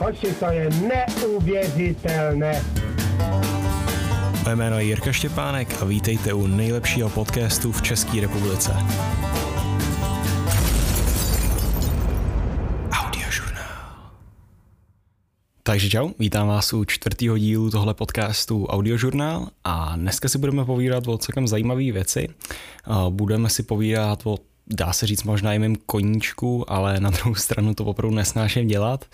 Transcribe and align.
Hoši, 0.00 0.34
to 0.34 0.46
je 0.46 0.70
neuvěřitelné. 0.70 2.64
Moje 4.44 4.56
jméno 4.56 4.78
je 4.78 4.84
Jirka 4.84 5.12
Štěpánek 5.12 5.82
a 5.82 5.84
vítejte 5.84 6.32
u 6.32 6.46
nejlepšího 6.46 7.10
podcastu 7.10 7.72
v 7.72 7.82
České 7.82 8.20
republice. 8.20 8.72
Takže 15.62 15.90
čau, 15.90 16.10
vítám 16.18 16.48
vás 16.48 16.72
u 16.72 16.84
čtvrtého 16.84 17.38
dílu 17.38 17.70
tohle 17.70 17.94
podcastu 17.94 18.66
Audiožurnál 18.66 19.48
a 19.64 19.96
dneska 19.96 20.28
si 20.28 20.38
budeme 20.38 20.64
povídat 20.64 21.08
o 21.08 21.18
celkem 21.18 21.48
zajímavé 21.48 21.92
věci. 21.92 22.28
Budeme 23.10 23.48
si 23.48 23.62
povídat 23.62 24.26
o 24.26 24.36
dá 24.72 24.92
se 24.92 25.06
říct 25.06 25.22
možná 25.22 25.54
i 25.54 25.58
mým 25.58 25.76
koníčku, 25.86 26.72
ale 26.72 27.00
na 27.00 27.10
druhou 27.10 27.34
stranu 27.34 27.74
to 27.74 27.84
opravdu 27.84 28.16
nesnáším 28.16 28.66
dělat. 28.66 29.04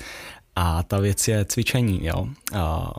A 0.56 0.82
ta 0.82 0.98
věc 0.98 1.28
je 1.28 1.44
cvičení. 1.44 2.06
Jo? 2.06 2.28
A 2.54 2.92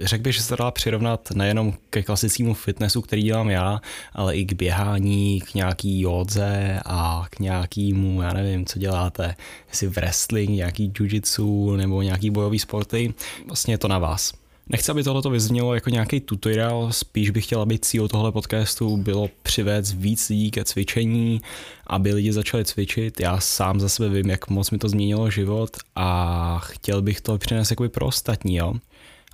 řekl 0.00 0.22
bych, 0.22 0.34
že 0.34 0.42
se 0.42 0.56
dá 0.56 0.70
přirovnat 0.70 1.30
nejenom 1.30 1.74
ke 1.90 2.02
klasickému 2.02 2.54
fitnessu, 2.54 3.02
který 3.02 3.22
dělám 3.22 3.50
já, 3.50 3.80
ale 4.12 4.36
i 4.36 4.44
k 4.44 4.52
běhání, 4.52 5.40
k 5.40 5.54
nějaký 5.54 6.00
jódze 6.00 6.80
a 6.84 7.26
k 7.30 7.38
nějakému, 7.38 8.22
já 8.22 8.32
nevím, 8.32 8.66
co 8.66 8.78
děláte, 8.78 9.34
jestli 9.68 9.88
wrestling, 9.88 10.50
nějaký 10.50 10.90
jiu-jitsu 10.90 11.76
nebo 11.76 12.02
nějaký 12.02 12.30
bojový 12.30 12.58
sporty. 12.58 13.14
Vlastně 13.46 13.74
je 13.74 13.78
to 13.78 13.88
na 13.88 13.98
vás. 13.98 14.43
Nechci, 14.68 14.90
aby 14.90 15.02
tohle 15.02 15.32
vyznělo 15.32 15.74
jako 15.74 15.90
nějaký 15.90 16.20
tutoriál, 16.20 16.92
spíš 16.92 17.30
bych 17.30 17.44
chtěl, 17.44 17.60
aby 17.60 17.78
cíl 17.78 18.08
tohle 18.08 18.32
podcastu 18.32 18.96
bylo 18.96 19.30
přivést 19.42 19.92
víc 19.92 20.28
lidí 20.28 20.50
ke 20.50 20.64
cvičení, 20.64 21.40
aby 21.86 22.14
lidi 22.14 22.32
začali 22.32 22.64
cvičit. 22.64 23.20
Já 23.20 23.40
sám 23.40 23.80
za 23.80 23.88
sebe 23.88 24.08
vím, 24.08 24.30
jak 24.30 24.50
moc 24.50 24.70
mi 24.70 24.78
to 24.78 24.88
změnilo 24.88 25.30
život 25.30 25.76
a 25.94 26.58
chtěl 26.58 27.02
bych 27.02 27.20
to 27.20 27.38
přinést 27.38 27.70
jakoby 27.70 27.88
pro 27.88 28.06
ostatní. 28.06 28.56
Jo? 28.56 28.74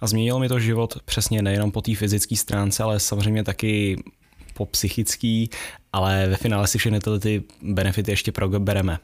A 0.00 0.06
změnilo 0.06 0.38
mi 0.38 0.48
to 0.48 0.60
život 0.60 1.02
přesně 1.04 1.42
nejenom 1.42 1.72
po 1.72 1.82
té 1.82 1.94
fyzické 1.94 2.36
stránce, 2.36 2.82
ale 2.82 3.00
samozřejmě 3.00 3.44
taky 3.44 4.02
po 4.54 4.66
psychický, 4.66 5.50
ale 5.92 6.26
ve 6.26 6.36
finále 6.36 6.66
si 6.66 6.78
všechny 6.78 7.00
tyhle 7.00 7.20
ty 7.20 7.42
benefity 7.62 8.10
ještě 8.10 8.32
probereme. 8.32 8.98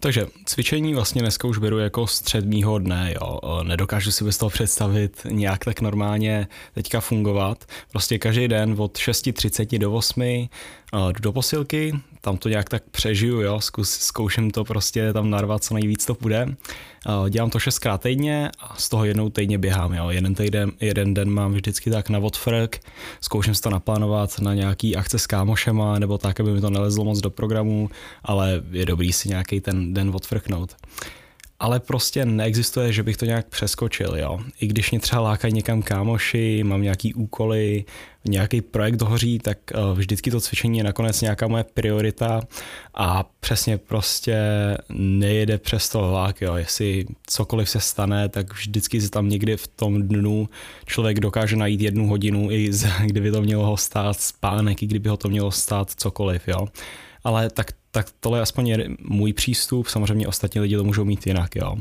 Takže 0.00 0.26
cvičení 0.44 0.94
vlastně 0.94 1.22
dneska 1.22 1.48
už 1.48 1.58
beru 1.58 1.78
jako 1.78 2.06
střed 2.06 2.44
mýho 2.44 2.78
dne, 2.78 3.14
jo. 3.20 3.40
Nedokážu 3.62 4.12
si 4.12 4.24
bez 4.24 4.38
toho 4.38 4.50
představit 4.50 5.26
nějak 5.30 5.64
tak 5.64 5.80
normálně 5.80 6.48
teďka 6.74 7.00
fungovat. 7.00 7.64
Prostě 7.92 8.18
každý 8.18 8.48
den 8.48 8.74
od 8.78 8.98
6.30 8.98 9.78
do 9.78 9.92
8 9.92 10.48
jdu 10.92 11.20
do 11.20 11.32
posilky, 11.32 12.00
tam 12.20 12.36
to 12.36 12.48
nějak 12.48 12.68
tak 12.68 12.82
přežiju, 12.90 13.40
jo, 13.40 13.60
Zkus, 13.60 13.90
zkouším 13.90 14.50
to 14.50 14.64
prostě 14.64 15.12
tam 15.12 15.30
narvat, 15.30 15.64
co 15.64 15.74
nejvíc 15.74 16.06
to 16.06 16.14
půjde. 16.14 16.56
Dělám 17.28 17.50
to 17.50 17.58
šestkrát 17.58 18.00
týdně 18.00 18.50
a 18.58 18.76
z 18.76 18.88
toho 18.88 19.04
jednou 19.04 19.30
týdně 19.30 19.58
běhám, 19.58 19.94
jo. 19.94 20.10
Jeden, 20.10 20.34
týden, 20.34 20.72
jeden 20.80 21.14
den 21.14 21.30
mám 21.30 21.52
vždycky 21.52 21.90
tak 21.90 22.08
na 22.08 22.18
odfrk, 22.18 22.80
zkouším 23.20 23.54
si 23.54 23.62
to 23.62 23.70
naplánovat 23.70 24.38
na 24.38 24.54
nějaký 24.54 24.96
akce 24.96 25.18
s 25.18 25.26
kámošema, 25.26 25.98
nebo 25.98 26.18
tak, 26.18 26.40
aby 26.40 26.52
mi 26.52 26.60
to 26.60 26.70
nelezlo 26.70 27.04
moc 27.04 27.20
do 27.20 27.30
programu, 27.30 27.90
ale 28.24 28.62
je 28.70 28.86
dobrý 28.86 29.12
si 29.12 29.28
nějaký 29.28 29.60
ten 29.60 29.94
den 29.94 30.10
odfrknout 30.14 30.76
ale 31.60 31.80
prostě 31.80 32.24
neexistuje, 32.24 32.92
že 32.92 33.02
bych 33.02 33.16
to 33.16 33.24
nějak 33.24 33.48
přeskočil, 33.48 34.16
jo. 34.16 34.40
I 34.60 34.66
když 34.66 34.90
mě 34.90 35.00
třeba 35.00 35.22
lákají 35.22 35.54
někam 35.54 35.82
kámoši, 35.82 36.64
mám 36.64 36.82
nějaký 36.82 37.14
úkoly, 37.14 37.84
nějaký 38.24 38.60
projekt 38.60 38.96
dohoří, 38.96 39.38
tak 39.38 39.58
eh, 39.74 39.76
vždycky 39.94 40.30
to 40.30 40.40
cvičení 40.40 40.78
je 40.78 40.84
nakonec 40.84 41.20
nějaká 41.20 41.48
moje 41.48 41.64
priorita 41.64 42.40
a 42.94 43.30
přesně 43.40 43.78
prostě 43.78 44.36
nejede 44.98 45.58
přes 45.58 45.88
to 45.88 46.08
vlak, 46.08 46.40
jo. 46.40 46.54
Jestli 46.54 47.06
cokoliv 47.26 47.70
se 47.70 47.80
stane, 47.80 48.28
tak 48.28 48.54
vždycky 48.54 49.00
se 49.00 49.10
tam 49.10 49.28
někdy 49.28 49.56
v 49.56 49.66
tom 49.66 50.02
dnu 50.02 50.48
člověk 50.86 51.20
dokáže 51.20 51.56
najít 51.56 51.80
jednu 51.80 52.08
hodinu, 52.08 52.50
i 52.50 52.70
kdyby 53.04 53.30
to 53.30 53.42
mělo 53.42 53.66
ho 53.66 53.76
stát 53.76 54.20
spánek, 54.20 54.82
i 54.82 54.86
kdyby 54.86 55.08
ho 55.08 55.16
to 55.16 55.28
mělo 55.28 55.50
stát 55.50 55.90
cokoliv, 55.90 56.48
jo 56.48 56.66
ale 57.24 57.50
tak, 57.50 57.66
tak 57.90 58.06
tohle 58.20 58.38
je 58.38 58.42
aspoň 58.42 58.96
můj 59.00 59.32
přístup, 59.32 59.88
samozřejmě 59.88 60.28
ostatní 60.28 60.60
lidi 60.60 60.76
to 60.76 60.84
můžou 60.84 61.04
mít 61.04 61.26
jinak, 61.26 61.56
jo. 61.56 61.76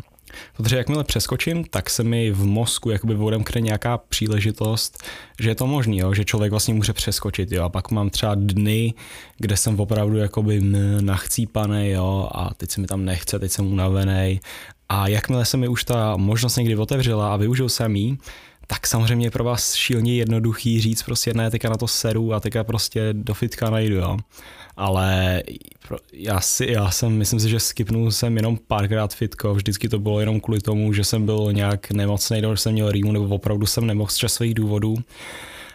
Protože 0.57 0.77
jakmile 0.77 1.03
přeskočím, 1.03 1.63
tak 1.63 1.89
se 1.89 2.03
mi 2.03 2.31
v 2.31 2.45
mozku 2.45 2.89
jakoby 2.89 3.15
odemkne 3.15 3.61
nějaká 3.61 3.97
příležitost, 3.97 5.03
že 5.39 5.49
je 5.49 5.55
to 5.55 5.67
možný, 5.67 5.97
jo? 5.97 6.13
že 6.13 6.25
člověk 6.25 6.51
vlastně 6.51 6.73
může 6.73 6.93
přeskočit. 6.93 7.51
Jo? 7.51 7.63
A 7.63 7.69
pak 7.69 7.91
mám 7.91 8.09
třeba 8.09 8.35
dny, 8.35 8.93
kde 9.37 9.57
jsem 9.57 9.79
opravdu 9.79 10.17
jakoby 10.17 10.61
nachcípaný 11.01 11.89
jo? 11.89 12.29
a 12.31 12.53
teď 12.53 12.71
se 12.71 12.81
mi 12.81 12.87
tam 12.87 13.05
nechce, 13.05 13.39
teď 13.39 13.51
jsem 13.51 13.71
unavený. 13.71 14.39
A 14.89 15.07
jakmile 15.07 15.45
se 15.45 15.57
mi 15.57 15.67
už 15.67 15.83
ta 15.83 16.17
možnost 16.17 16.55
někdy 16.55 16.75
otevřela 16.75 17.33
a 17.33 17.37
využil 17.37 17.69
jsem 17.69 17.95
ji, 17.95 18.17
tak 18.71 18.87
samozřejmě 18.87 19.25
je 19.25 19.31
pro 19.31 19.43
vás 19.43 19.73
šíleně 19.75 20.15
jednoduchý 20.15 20.81
říct 20.81 21.03
prostě 21.03 21.33
ne, 21.33 21.51
teďka 21.51 21.69
na 21.69 21.77
to 21.77 21.87
seru 21.87 22.33
a 22.33 22.39
teďka 22.39 22.63
prostě 22.63 23.09
do 23.13 23.33
fitka 23.33 23.69
najdu, 23.69 23.95
jo. 23.95 24.17
Ale 24.77 25.43
já, 26.13 26.41
si, 26.41 26.65
já 26.69 26.91
jsem, 26.91 27.17
myslím 27.17 27.39
si, 27.39 27.49
že 27.49 27.59
skipnul 27.59 28.11
jsem 28.11 28.37
jenom 28.37 28.57
párkrát 28.67 29.13
fitko, 29.13 29.53
vždycky 29.53 29.89
to 29.89 29.99
bylo 29.99 30.19
jenom 30.19 30.39
kvůli 30.39 30.61
tomu, 30.61 30.93
že 30.93 31.03
jsem 31.03 31.25
byl 31.25 31.53
nějak 31.53 31.91
nemocný, 31.91 32.41
nebo 32.41 32.55
že 32.55 32.61
jsem 32.61 32.73
měl 32.73 32.91
rýmu, 32.91 33.11
nebo 33.11 33.27
opravdu 33.27 33.65
jsem 33.65 33.87
nemohl 33.87 34.09
z 34.09 34.15
časových 34.15 34.53
důvodů. 34.53 34.95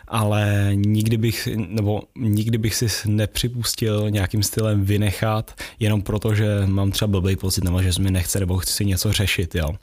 Ale 0.09 0.71
nikdy 0.75 1.17
bych, 1.17 1.49
nebo 1.57 2.03
nikdy 2.17 2.59
bych 2.59 2.75
si 2.75 2.87
nepřipustil 3.07 4.11
nějakým 4.11 4.43
stylem 4.43 4.85
vynechat, 4.85 5.55
jenom 5.79 6.03
proto, 6.03 6.35
že 6.35 6.47
mám 6.67 6.91
třeba 6.91 7.09
blbý 7.09 7.37
pocit, 7.37 7.65
nebo 7.65 7.83
že 7.83 7.91
mi 8.01 8.11
nechce, 8.11 8.41
nebo 8.41 8.59
chci 8.59 8.73
si 8.73 8.85
něco 8.85 9.13
řešit, 9.13 9.55
jo 9.55 9.75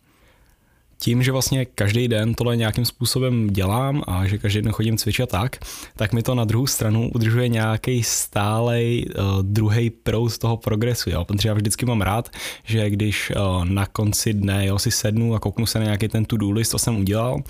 tím, 1.02 1.24
že 1.24 1.32
vlastně 1.32 1.66
každý 1.66 2.08
den 2.08 2.34
tohle 2.34 2.58
nějakým 2.58 2.86
způsobem 2.86 3.48
dělám 3.48 4.04
a 4.08 4.28
že 4.28 4.38
každý 4.38 4.62
den 4.62 4.72
chodím 4.72 4.98
cvičit 4.98 5.30
tak, 5.30 5.58
tak 5.96 6.14
mi 6.14 6.24
to 6.24 6.36
na 6.36 6.46
druhou 6.46 6.68
stranu 6.68 7.12
udržuje 7.16 7.48
nějaký 7.48 8.04
stálej 8.04 9.06
uh, 9.06 9.24
eh, 9.24 9.24
druhý 9.42 9.90
proud 9.90 10.38
toho 10.38 10.58
progresu. 10.58 11.10
Jo? 11.10 11.26
Protože 11.26 11.50
já 11.50 11.54
vždycky 11.54 11.86
mám 11.86 12.02
rád, 12.02 12.30
že 12.64 12.90
když 12.90 13.32
uh, 13.32 13.66
na 13.66 13.86
konci 13.86 14.34
dne 14.34 14.66
jo, 14.66 14.80
si 14.80 14.92
sednu 14.92 15.36
a 15.36 15.40
kouknu 15.40 15.66
se 15.66 15.80
na 15.80 15.86
nějaký 15.86 16.08
ten 16.08 16.26
to-do 16.26 16.52
list, 16.52 16.70
co 16.70 16.80
jsem 16.80 16.98
udělal, 16.98 17.42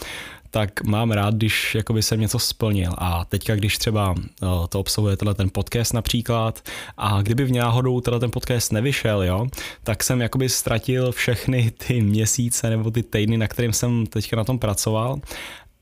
tak 0.52 0.84
mám 0.84 1.12
rád, 1.12 1.34
když 1.34 1.76
jakoby 1.76 2.04
jsem 2.04 2.20
něco 2.20 2.40
splnil. 2.40 2.92
A 2.98 3.26
teďka, 3.26 3.56
když 3.56 3.78
třeba 3.78 4.16
eh, 4.18 4.46
to 4.70 4.80
obsahuje 4.80 5.18
tenhle 5.18 5.34
ten 5.34 5.50
podcast 5.50 5.94
například 5.94 6.62
a 6.98 7.22
kdyby 7.22 7.44
v 7.44 7.52
náhodou 7.52 8.02
tenhle 8.02 8.20
ten 8.20 8.32
podcast 8.32 8.72
nevyšel, 8.72 9.24
jo, 9.24 9.48
tak 9.84 10.04
jsem 10.04 10.22
jakoby 10.22 10.50
ztratil 10.50 11.12
všechny 11.12 11.72
ty 11.72 12.02
měsíce 12.02 12.70
nebo 12.70 12.92
ty 12.92 13.04
týdny, 13.04 13.38
na 13.38 13.48
kterým 13.48 13.74
jsem 13.74 14.06
teďka 14.06 14.38
na 14.38 14.44
tom 14.44 14.60
pracoval, 14.60 15.20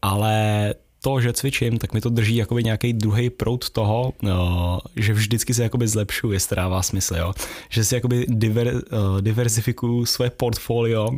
ale 0.01 0.73
to, 1.01 1.21
že 1.21 1.33
cvičím, 1.33 1.77
tak 1.77 1.93
mi 1.93 2.01
to 2.01 2.09
drží 2.09 2.35
jakoby 2.35 2.63
nějaký 2.63 2.93
druhý 2.93 3.29
proud 3.29 3.69
toho, 3.69 4.13
no, 4.21 4.79
že 4.95 5.13
vždycky 5.13 5.53
se 5.53 5.63
jakoby 5.63 5.87
zlepšuju, 5.87 6.33
jestli 6.33 6.55
dává 6.55 6.81
smysl, 6.81 7.15
jo. 7.15 7.33
Že 7.69 7.83
si 7.83 7.95
jakoby 7.95 8.25
diver, 8.29 8.67
uh, 8.75 9.21
diversifikuju 9.21 10.05
své 10.05 10.29
portfolio 10.29 11.09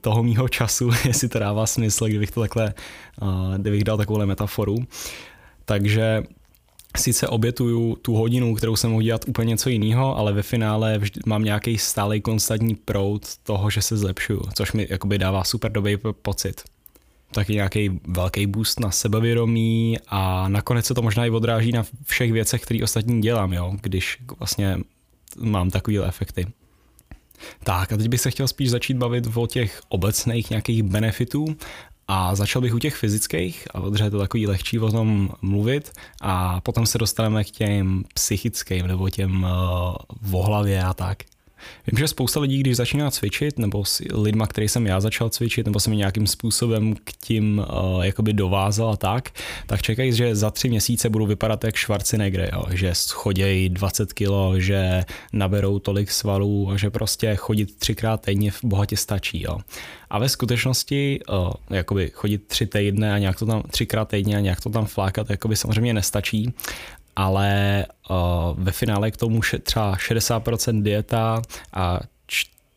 toho 0.00 0.22
mýho 0.22 0.48
času, 0.48 0.90
jestli 1.06 1.28
to 1.28 1.38
dává 1.38 1.66
smysl, 1.66 2.06
kdybych 2.06 2.30
to 2.30 2.40
takhle, 2.40 2.74
kdybych 3.56 3.84
dal 3.84 3.96
takovou 3.96 4.26
metaforu. 4.26 4.76
Takže 5.64 6.22
sice 6.96 7.28
obětuju 7.28 7.96
tu 7.96 8.14
hodinu, 8.14 8.54
kterou 8.54 8.76
jsem 8.76 8.90
mohl 8.90 9.02
dělat 9.02 9.28
úplně 9.28 9.48
něco 9.48 9.70
jiného, 9.70 10.16
ale 10.16 10.32
ve 10.32 10.42
finále 10.42 10.98
vždy 10.98 11.20
mám 11.26 11.44
nějaký 11.44 11.78
stálý 11.78 12.20
konstantní 12.20 12.74
proud 12.74 13.22
toho, 13.42 13.70
že 13.70 13.82
se 13.82 13.96
zlepšuju, 13.96 14.42
což 14.54 14.72
mi 14.72 14.86
jakoby 14.90 15.18
dává 15.18 15.44
super 15.44 15.72
dobrý 15.72 15.96
pocit 16.22 16.62
taky 17.32 17.54
nějaký 17.54 18.00
velký 18.06 18.46
boost 18.46 18.80
na 18.80 18.90
sebevědomí 18.90 19.96
a 20.08 20.48
nakonec 20.48 20.86
se 20.86 20.94
to 20.94 21.02
možná 21.02 21.26
i 21.26 21.30
odráží 21.30 21.72
na 21.72 21.84
všech 22.04 22.32
věcech, 22.32 22.62
které 22.62 22.84
ostatní 22.84 23.22
dělám, 23.22 23.52
jo, 23.52 23.74
když 23.82 24.18
vlastně 24.38 24.78
mám 25.40 25.70
takové 25.70 26.06
efekty. 26.06 26.46
Tak 27.64 27.92
a 27.92 27.96
teď 27.96 28.08
bych 28.08 28.20
se 28.20 28.30
chtěl 28.30 28.48
spíš 28.48 28.70
začít 28.70 28.94
bavit 28.94 29.28
o 29.34 29.46
těch 29.46 29.80
obecných 29.88 30.50
nějakých 30.50 30.82
benefitů 30.82 31.56
a 32.08 32.34
začal 32.34 32.62
bych 32.62 32.74
u 32.74 32.78
těch 32.78 32.94
fyzických, 32.94 33.68
a 33.74 33.80
protože 33.80 34.04
je 34.04 34.10
to 34.10 34.18
takový 34.18 34.46
lehčí 34.46 34.78
o 34.78 34.92
tom 34.92 35.30
mluvit 35.42 35.92
a 36.20 36.60
potom 36.60 36.86
se 36.86 36.98
dostaneme 36.98 37.44
k 37.44 37.50
těm 37.50 38.04
psychickým 38.14 38.86
nebo 38.86 39.10
těm 39.10 39.42
uh, 39.42 39.50
v 40.20 40.32
hlavě 40.32 40.82
a 40.82 40.94
tak. 40.94 41.22
Vím, 41.86 41.98
že 41.98 42.08
spousta 42.08 42.40
lidí, 42.40 42.58
když 42.58 42.76
začíná 42.76 43.10
cvičit, 43.10 43.58
nebo 43.58 43.84
s 43.84 44.02
lidma, 44.12 44.46
který 44.46 44.68
jsem 44.68 44.86
já 44.86 45.00
začal 45.00 45.30
cvičit, 45.30 45.66
nebo 45.66 45.80
jsem 45.80 45.92
nějakým 45.92 46.26
způsobem 46.26 46.94
k 47.04 47.12
tím 47.12 47.58
uh, 47.58 48.04
jakoby 48.04 48.32
dovázal 48.32 48.90
a 48.90 48.96
tak, 48.96 49.30
tak 49.66 49.82
čekají, 49.82 50.12
že 50.12 50.36
za 50.36 50.50
tři 50.50 50.68
měsíce 50.68 51.10
budou 51.10 51.26
vypadat 51.26 51.64
jak 51.64 51.78
Schwarzenegger, 51.78 52.50
jo? 52.52 52.64
že 52.70 52.94
schodějí 52.94 53.68
20 53.68 54.12
kilo, 54.12 54.60
že 54.60 55.04
naberou 55.32 55.78
tolik 55.78 56.10
svalů 56.10 56.70
a 56.70 56.76
že 56.76 56.90
prostě 56.90 57.36
chodit 57.36 57.78
třikrát 57.78 58.20
týdně 58.20 58.50
v 58.50 58.64
bohatě 58.64 58.96
stačí. 58.96 59.42
Jo? 59.42 59.58
A 60.10 60.18
ve 60.18 60.28
skutečnosti 60.28 61.20
uh, 61.28 61.52
jakoby 61.70 62.10
chodit 62.14 62.46
tři 62.46 62.66
týdny 62.66 63.10
a 63.10 63.18
nějak 63.18 63.38
to 63.38 63.46
tam 63.46 63.62
třikrát 63.62 64.08
týdně 64.08 64.36
a 64.36 64.40
nějak 64.40 64.60
to 64.60 64.70
tam 64.70 64.86
flákat, 64.86 65.30
jakoby 65.30 65.56
samozřejmě 65.56 65.94
nestačí 65.94 66.54
ale 67.18 67.86
uh, 68.10 68.16
ve 68.58 68.72
finále 68.72 69.10
k 69.10 69.16
tomu 69.16 69.40
třeba 69.62 69.96
60% 69.96 70.82
dieta 70.82 71.42
a 71.72 72.00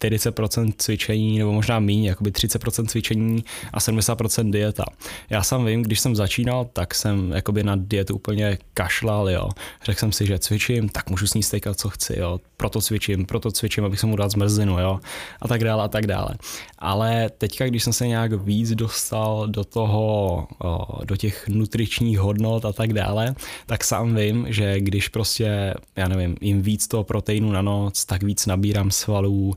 40% 0.01 0.73
cvičení, 0.77 1.39
nebo 1.39 1.51
možná 1.51 1.79
méně, 1.79 2.09
jakoby 2.09 2.31
30% 2.31 2.85
cvičení 2.85 3.43
a 3.73 3.79
70% 3.79 4.51
dieta. 4.51 4.85
Já 5.29 5.43
sám 5.43 5.65
vím, 5.65 5.83
když 5.83 5.99
jsem 5.99 6.15
začínal, 6.15 6.65
tak 6.73 6.95
jsem 6.95 7.31
jakoby 7.31 7.63
na 7.63 7.75
dietu 7.75 8.15
úplně 8.15 8.57
kašlal, 8.73 9.29
jo. 9.29 9.49
Řekl 9.83 9.99
jsem 9.99 10.11
si, 10.11 10.25
že 10.25 10.39
cvičím, 10.39 10.89
tak 10.89 11.09
můžu 11.09 11.27
sníst 11.27 11.47
stejkat, 11.47 11.79
co 11.79 11.89
chci, 11.89 12.19
jo. 12.19 12.39
Proto 12.57 12.81
cvičím, 12.81 13.25
proto 13.25 13.51
cvičím, 13.51 13.85
abych 13.85 13.99
se 13.99 14.05
mu 14.05 14.15
dal 14.15 14.29
zmrzlinu, 14.29 14.79
jo. 14.79 14.99
A 15.41 15.47
tak 15.47 15.63
dále, 15.63 15.83
a 15.83 15.87
tak 15.87 16.07
dále. 16.07 16.29
Ale 16.79 17.29
teďka, 17.37 17.67
když 17.67 17.83
jsem 17.83 17.93
se 17.93 18.07
nějak 18.07 18.33
víc 18.33 18.71
dostal 18.71 19.47
do 19.47 19.63
toho, 19.63 20.47
do 21.03 21.15
těch 21.15 21.47
nutričních 21.47 22.19
hodnot 22.19 22.65
a 22.65 22.73
tak 22.73 22.93
dále, 22.93 23.35
tak 23.65 23.83
sám 23.83 24.15
vím, 24.15 24.45
že 24.49 24.79
když 24.79 25.07
prostě, 25.07 25.73
já 25.95 26.07
nevím, 26.07 26.35
jim 26.41 26.61
víc 26.61 26.87
toho 26.87 27.03
proteinu 27.03 27.51
na 27.51 27.61
noc, 27.61 28.05
tak 28.05 28.23
víc 28.23 28.45
nabírám 28.45 28.91
svalů, 28.91 29.55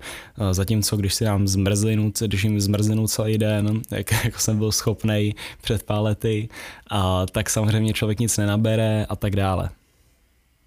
zatímco 0.52 0.96
když 0.96 1.14
si 1.14 1.24
dám 1.24 1.48
zmrzlinu, 1.48 2.12
když 2.26 2.44
jim 2.44 2.60
zmrzlinu 2.60 3.06
celý 3.06 3.38
den, 3.38 3.82
jak, 3.90 4.12
jako 4.24 4.38
jsem 4.38 4.58
byl 4.58 4.72
schopný 4.72 5.34
před 5.62 5.82
pár 5.82 6.02
lety, 6.02 6.48
a 6.90 7.26
tak 7.26 7.50
samozřejmě 7.50 7.92
člověk 7.92 8.20
nic 8.20 8.36
nenabere 8.36 9.06
a 9.08 9.16
tak 9.16 9.36
dále. 9.36 9.70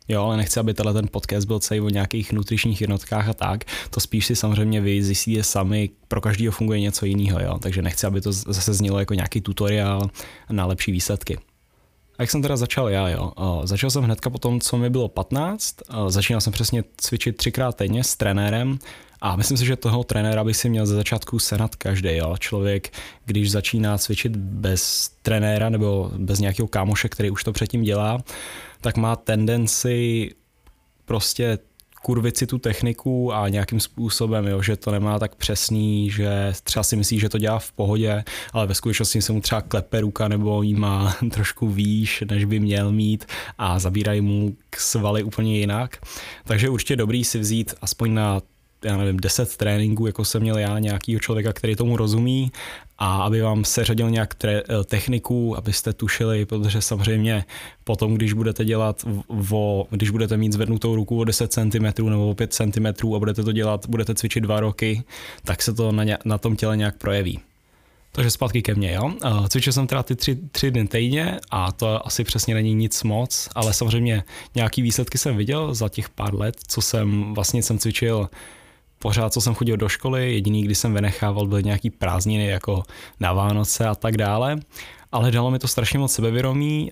Jo, 0.07 0.23
ale 0.23 0.37
nechci, 0.37 0.59
aby 0.59 0.73
tenhle 0.73 0.93
ten 0.93 1.07
podcast 1.11 1.47
byl 1.47 1.59
celý 1.59 1.79
o 1.79 1.89
nějakých 1.89 2.33
nutričních 2.33 2.81
jednotkách 2.81 3.29
a 3.29 3.33
tak. 3.33 3.63
To 3.89 3.99
spíš 3.99 4.25
si 4.25 4.35
samozřejmě 4.35 4.81
vy 4.81 5.03
zjistíte 5.03 5.43
sami, 5.43 5.89
pro 6.07 6.21
každého 6.21 6.51
funguje 6.51 6.79
něco 6.79 7.05
jiného, 7.05 7.39
jo. 7.39 7.57
Takže 7.61 7.81
nechci, 7.81 8.07
aby 8.07 8.21
to 8.21 8.31
zase 8.31 8.73
znělo 8.73 8.99
jako 8.99 9.13
nějaký 9.13 9.41
tutoriál 9.41 10.09
na 10.49 10.65
lepší 10.65 10.91
výsledky. 10.91 11.37
A 12.17 12.23
jak 12.23 12.31
jsem 12.31 12.41
teda 12.41 12.57
začal 12.57 12.89
já, 12.89 13.09
jo? 13.09 13.31
Začal 13.63 13.89
jsem 13.89 14.03
hnedka 14.03 14.29
po 14.29 14.37
tom, 14.37 14.61
co 14.61 14.77
mi 14.77 14.89
bylo 14.89 15.07
15. 15.07 15.75
Začínal 16.07 16.41
jsem 16.41 16.53
přesně 16.53 16.83
cvičit 16.97 17.37
třikrát 17.37 17.75
týdně 17.75 18.03
s 18.03 18.15
trenérem 18.15 18.79
a 19.21 19.35
myslím 19.35 19.57
si, 19.57 19.65
že 19.65 19.75
toho 19.75 20.03
trenéra 20.03 20.43
by 20.43 20.53
si 20.53 20.69
měl 20.69 20.85
ze 20.85 20.95
začátku 20.95 21.39
senat 21.39 21.75
každý. 21.75 22.15
Jo? 22.15 22.35
Člověk, 22.39 22.93
když 23.25 23.51
začíná 23.51 23.97
cvičit 23.97 24.35
bez 24.35 25.11
trenéra 25.21 25.69
nebo 25.69 26.11
bez 26.17 26.39
nějakého 26.39 26.67
kámoše, 26.67 27.09
který 27.09 27.31
už 27.31 27.43
to 27.43 27.53
předtím 27.53 27.83
dělá, 27.83 28.23
tak 28.81 28.97
má 28.97 29.15
tendenci 29.15 30.29
prostě 31.05 31.57
kurvit 32.01 32.37
si 32.37 32.47
tu 32.47 32.57
techniku 32.57 33.33
a 33.33 33.49
nějakým 33.49 33.79
způsobem, 33.79 34.47
jo, 34.47 34.61
že 34.61 34.75
to 34.75 34.91
nemá 34.91 35.19
tak 35.19 35.35
přesný, 35.35 36.09
že 36.09 36.53
třeba 36.63 36.83
si 36.83 36.95
myslí, 36.95 37.19
že 37.19 37.29
to 37.29 37.37
dělá 37.37 37.59
v 37.59 37.71
pohodě, 37.71 38.23
ale 38.53 38.67
ve 38.67 38.75
skutečnosti 38.75 39.21
se 39.21 39.33
mu 39.33 39.41
třeba 39.41 39.61
klepe 39.61 40.01
ruka 40.01 40.27
nebo 40.27 40.61
jí 40.61 40.73
má 40.73 41.17
trošku 41.31 41.67
výš, 41.67 42.23
než 42.29 42.45
by 42.45 42.59
měl 42.59 42.91
mít 42.91 43.25
a 43.57 43.79
zabírají 43.79 44.21
mu 44.21 44.55
svaly 44.77 45.23
úplně 45.23 45.59
jinak. 45.59 45.97
Takže 46.43 46.69
určitě 46.69 46.95
dobrý 46.95 47.23
si 47.23 47.39
vzít 47.39 47.73
aspoň 47.81 48.13
na 48.13 48.41
já 48.85 48.97
nevím, 48.97 49.17
10 49.17 49.57
tréninků, 49.57 50.07
jako 50.07 50.25
jsem 50.25 50.41
měl 50.41 50.57
já, 50.57 50.79
nějakýho 50.79 51.19
člověka, 51.19 51.53
který 51.53 51.75
tomu 51.75 51.97
rozumí 51.97 52.51
a 52.97 53.23
aby 53.23 53.41
vám 53.41 53.65
seřadil 53.65 54.09
nějak 54.09 54.35
tre, 54.35 54.63
eh, 54.69 54.83
techniku, 54.83 55.57
abyste 55.57 55.93
tušili, 55.93 56.45
protože 56.45 56.81
samozřejmě 56.81 57.45
potom, 57.83 58.15
když 58.15 58.33
budete 58.33 58.65
dělat, 58.65 59.05
vo, 59.29 59.87
když 59.89 60.09
budete 60.09 60.37
mít 60.37 60.53
zvednutou 60.53 60.95
ruku 60.95 61.19
o 61.19 61.23
10 61.23 61.53
cm 61.53 62.09
nebo 62.09 62.29
o 62.29 62.35
5 62.35 62.53
cm 62.53 63.15
a 63.15 63.19
budete 63.19 63.43
to 63.43 63.51
dělat, 63.51 63.85
budete 63.89 64.15
cvičit 64.15 64.43
dva 64.43 64.59
roky, 64.59 65.03
tak 65.43 65.61
se 65.61 65.73
to 65.73 65.91
na, 65.91 66.03
ně, 66.03 66.17
na 66.25 66.37
tom 66.37 66.55
těle 66.55 66.77
nějak 66.77 66.97
projeví. 66.97 67.39
Takže 68.11 68.31
zpátky 68.31 68.61
ke 68.61 68.75
mně, 68.75 68.93
jo. 68.93 69.13
Cvičil 69.49 69.73
jsem 69.73 69.87
teda 69.87 70.03
ty 70.03 70.15
tři, 70.15 70.37
tři 70.51 70.71
dny 70.71 70.87
týdně 70.87 71.39
a 71.51 71.71
to 71.71 72.07
asi 72.07 72.23
přesně 72.23 72.53
není 72.53 72.73
nic 72.73 73.03
moc, 73.03 73.49
ale 73.55 73.73
samozřejmě 73.73 74.23
nějaký 74.55 74.81
výsledky 74.81 75.17
jsem 75.17 75.37
viděl 75.37 75.73
za 75.73 75.89
těch 75.89 76.09
pár 76.09 76.35
let, 76.35 76.55
co 76.67 76.81
jsem 76.81 77.33
vlastně 77.33 77.63
jsem 77.63 77.77
cvičil 77.77 78.29
pořád, 78.99 79.33
co 79.33 79.41
jsem 79.41 79.55
chodil 79.55 79.77
do 79.77 79.89
školy, 79.89 80.33
jediný, 80.33 80.63
kdy 80.63 80.75
jsem 80.75 80.93
vynechával, 80.93 81.47
byly 81.47 81.63
nějaký 81.63 81.89
prázdniny 81.89 82.47
jako 82.47 82.83
na 83.19 83.33
Vánoce 83.33 83.87
a 83.87 83.95
tak 83.95 84.17
dále, 84.17 84.55
ale 85.11 85.31
dalo 85.31 85.51
mi 85.51 85.59
to 85.59 85.67
strašně 85.67 85.99
moc 85.99 86.13
sebevědomí, 86.13 86.91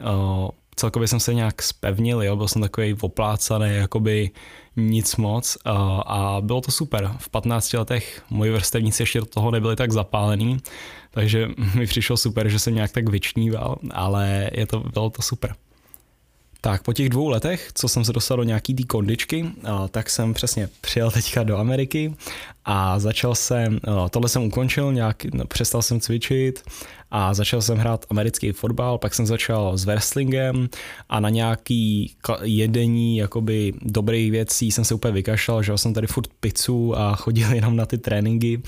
celkově 0.75 1.07
jsem 1.07 1.19
se 1.19 1.33
nějak 1.33 1.61
spevnil, 1.61 2.23
jo, 2.23 2.35
byl 2.35 2.47
jsem 2.47 2.61
takový 2.61 2.95
oplácaný, 3.01 3.67
jakoby 3.69 4.31
nic 4.75 5.15
moc 5.15 5.57
a 6.05 6.37
bylo 6.41 6.61
to 6.61 6.71
super. 6.71 7.11
V 7.17 7.29
15 7.29 7.73
letech 7.73 8.23
moji 8.29 8.51
vrstevníci 8.51 9.03
ještě 9.03 9.19
do 9.19 9.25
toho 9.25 9.51
nebyli 9.51 9.75
tak 9.75 9.91
zapálení, 9.91 10.57
takže 11.11 11.47
mi 11.75 11.85
přišlo 11.85 12.17
super, 12.17 12.49
že 12.49 12.59
jsem 12.59 12.75
nějak 12.75 12.91
tak 12.91 13.09
vyčníval, 13.09 13.75
ale 13.91 14.49
je 14.53 14.67
to, 14.67 14.79
bylo 14.79 15.09
to 15.09 15.21
super. 15.21 15.55
Tak 16.65 16.83
po 16.83 16.93
těch 16.93 17.09
dvou 17.09 17.29
letech, 17.29 17.69
co 17.73 17.87
jsem 17.87 18.05
se 18.05 18.13
dostal 18.13 18.37
do 18.37 18.43
nějaký 18.43 18.73
té 18.73 18.83
kondičky, 18.83 19.45
tak 19.91 20.09
jsem 20.09 20.33
přesně 20.33 20.69
přijel 20.81 21.11
teďka 21.11 21.43
do 21.43 21.57
Ameriky 21.57 22.13
a 22.65 22.99
začal 22.99 23.35
jsem, 23.35 23.79
tohle 24.09 24.29
jsem 24.29 24.43
ukončil, 24.43 24.93
nějak, 24.93 25.23
no, 25.33 25.45
přestal 25.45 25.81
jsem 25.81 25.99
cvičit 25.99 26.63
a 27.11 27.33
začal 27.33 27.61
jsem 27.61 27.77
hrát 27.77 28.05
americký 28.09 28.51
fotbal, 28.51 28.97
pak 28.97 29.13
jsem 29.13 29.25
začal 29.25 29.77
s 29.77 29.85
wrestlingem 29.85 30.69
a 31.09 31.19
na 31.19 31.29
nějaký 31.29 32.15
jedení 32.41 33.17
jakoby 33.17 33.73
dobrých 33.81 34.31
věcí 34.31 34.71
jsem 34.71 34.85
se 34.85 34.93
úplně 34.93 35.13
vykašlal, 35.13 35.63
že 35.63 35.77
jsem 35.77 35.93
tady 35.93 36.07
furt 36.07 36.29
pizzu 36.39 36.97
a 36.97 37.15
chodil 37.15 37.53
jenom 37.53 37.75
na 37.75 37.85
ty 37.85 37.97
tréninky, 37.97 38.61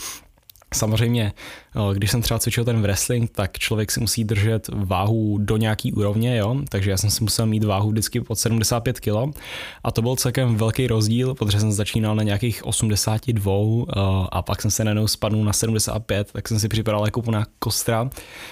Samozřejmě, 0.73 1.33
eh, 1.75 1.93
když 1.93 2.11
jsem 2.11 2.21
třeba 2.21 2.39
cvičil 2.39 2.65
ten 2.65 2.81
wrestling, 2.81 3.31
tak 3.31 3.59
člověk 3.59 3.91
si 3.91 3.99
musí 3.99 4.23
držet 4.23 4.69
váhu 4.73 5.37
do 5.37 5.57
nějaký 5.57 5.93
úrovně, 5.93 6.37
jo? 6.37 6.55
takže 6.69 6.91
já 6.91 6.97
jsem 6.97 7.09
si 7.09 7.23
musel 7.23 7.45
mít 7.45 7.63
váhu 7.63 7.91
vždycky 7.91 8.21
pod 8.21 8.35
75 8.39 8.99
kg 8.99 9.37
a 9.83 9.91
to 9.91 10.01
byl 10.01 10.15
celkem 10.15 10.55
velký 10.55 10.87
rozdíl, 10.87 11.35
protože 11.35 11.59
jsem 11.59 11.71
začínal 11.71 12.15
na 12.15 12.23
nějakých 12.23 12.65
82 12.65 13.53
eh, 13.53 13.93
a 14.31 14.41
pak 14.41 14.61
jsem 14.61 14.71
se 14.71 14.83
najednou 14.83 15.07
spadnul 15.07 15.43
na 15.43 15.53
75, 15.53 16.31
tak 16.31 16.47
jsem 16.47 16.59
si 16.59 16.67
připadal 16.67 17.05
jako 17.05 17.31
na 17.31 17.45
kostra, 17.59 18.09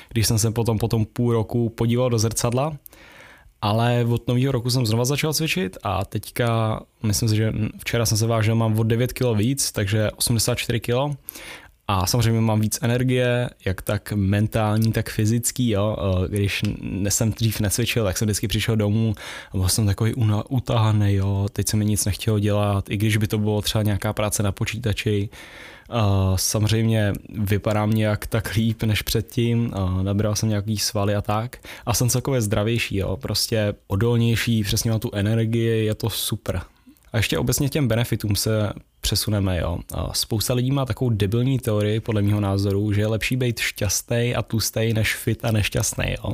když 0.09 0.27
jsem 0.27 0.39
se 0.39 0.51
potom 0.51 0.77
po 0.77 0.87
tom 0.87 1.05
půl 1.05 1.33
roku 1.33 1.69
podíval 1.69 2.09
do 2.09 2.19
zrcadla, 2.19 2.77
ale 3.61 4.05
od 4.09 4.27
nového 4.27 4.51
roku 4.51 4.69
jsem 4.69 4.85
znova 4.85 5.05
začal 5.05 5.33
cvičit 5.33 5.77
a 5.83 6.05
teďka, 6.05 6.79
myslím 7.03 7.29
si, 7.29 7.35
že 7.35 7.53
včera 7.79 8.05
jsem 8.05 8.17
se 8.17 8.27
vážil, 8.27 8.55
mám 8.55 8.79
o 8.79 8.83
9 8.83 9.13
kg 9.13 9.25
víc, 9.35 9.71
takže 9.71 10.11
84 10.11 10.79
kg 10.79 11.17
a 11.87 12.05
samozřejmě 12.05 12.41
mám 12.41 12.59
víc 12.59 12.79
energie, 12.81 13.49
jak 13.65 13.81
tak 13.81 14.13
mentální, 14.13 14.91
tak 14.91 15.09
fyzický. 15.09 15.69
Jo. 15.69 15.97
Když 16.27 16.61
jsem 17.09 17.31
dřív 17.31 17.59
necvičil, 17.59 18.03
tak 18.03 18.17
jsem 18.17 18.25
vždycky 18.25 18.47
přišel 18.47 18.75
domů 18.75 19.15
a 19.51 19.57
byl 19.57 19.69
jsem 19.69 19.85
takový 19.85 20.13
utahaný, 20.49 21.13
jo. 21.13 21.47
teď 21.51 21.67
se 21.67 21.77
mi 21.77 21.85
nic 21.85 22.05
nechtělo 22.05 22.39
dělat, 22.39 22.89
i 22.89 22.97
když 22.97 23.17
by 23.17 23.27
to 23.27 23.37
bylo 23.37 23.61
třeba 23.61 23.83
nějaká 23.83 24.13
práce 24.13 24.43
na 24.43 24.51
počítači. 24.51 25.29
Samozřejmě 26.35 27.13
vypadám 27.29 27.91
nějak 27.91 28.27
tak 28.27 28.53
líp 28.55 28.83
než 28.83 29.01
předtím, 29.01 29.73
nabral 30.01 30.35
jsem 30.35 30.49
nějaký 30.49 30.77
svaly 30.77 31.15
a 31.15 31.21
tak 31.21 31.57
a 31.85 31.93
jsem 31.93 32.09
celkově 32.09 32.41
zdravější, 32.41 32.97
jo. 32.97 33.17
prostě 33.17 33.73
odolnější, 33.87 34.63
přesně 34.63 34.91
mám 34.91 34.99
tu 34.99 35.09
energii, 35.13 35.85
je 35.85 35.95
to 35.95 36.09
super. 36.09 36.61
A 37.13 37.17
ještě 37.17 37.37
obecně 37.37 37.69
těm 37.69 37.87
benefitům 37.87 38.35
se 38.35 38.73
přesuneme. 39.05 39.59
Jo. 39.61 39.77
Spousta 40.13 40.53
lidí 40.53 40.71
má 40.71 40.85
takovou 40.85 41.09
debilní 41.09 41.59
teorii, 41.59 41.99
podle 41.99 42.21
mého 42.21 42.39
názoru, 42.39 42.93
že 42.93 43.01
je 43.01 43.07
lepší 43.07 43.35
být 43.37 43.59
šťastný 43.59 44.35
a 44.35 44.41
tlustý 44.41 44.93
než 44.93 45.15
fit 45.15 45.45
a 45.45 45.51
nešťastný. 45.51 46.05
Jo. 46.17 46.33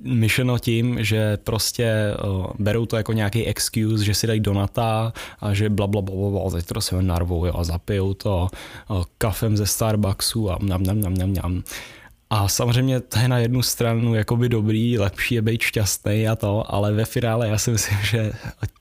Myšleno 0.00 0.58
tím, 0.58 1.04
že 1.04 1.36
prostě 1.36 2.14
uh, 2.24 2.46
berou 2.58 2.86
to 2.86 2.96
jako 2.96 3.12
nějaký 3.12 3.46
excuse, 3.46 4.04
že 4.04 4.14
si 4.14 4.26
dají 4.26 4.40
donata 4.40 5.12
a 5.40 5.54
že 5.54 5.70
bla 5.70 5.86
bla 5.86 6.02
bla 6.02 6.30
bla, 6.30 6.50
teď 6.50 6.66
to 6.66 6.80
si 6.80 6.94
narvou 7.00 7.46
jo, 7.46 7.54
a 7.56 7.64
zapijou 7.64 8.14
to 8.14 8.48
uh, 8.90 9.02
kafem 9.18 9.56
ze 9.56 9.66
Starbucksu 9.66 10.50
a 10.50 10.58
nam 10.62 10.82
nam 10.82 11.00
nam 11.00 11.14
nam 11.14 11.32
nam. 11.32 11.62
A 12.32 12.48
samozřejmě 12.48 13.00
to 13.00 13.18
je 13.18 13.28
na 13.28 13.38
jednu 13.38 13.62
stranu 13.62 14.14
jakoby 14.14 14.48
dobrý, 14.48 14.98
lepší 14.98 15.34
je 15.34 15.42
být 15.42 15.62
šťastný 15.62 16.28
a 16.28 16.36
to, 16.36 16.74
ale 16.74 16.92
ve 16.92 17.04
finále 17.04 17.48
já 17.48 17.58
si 17.58 17.70
myslím, 17.70 17.98
že 18.02 18.32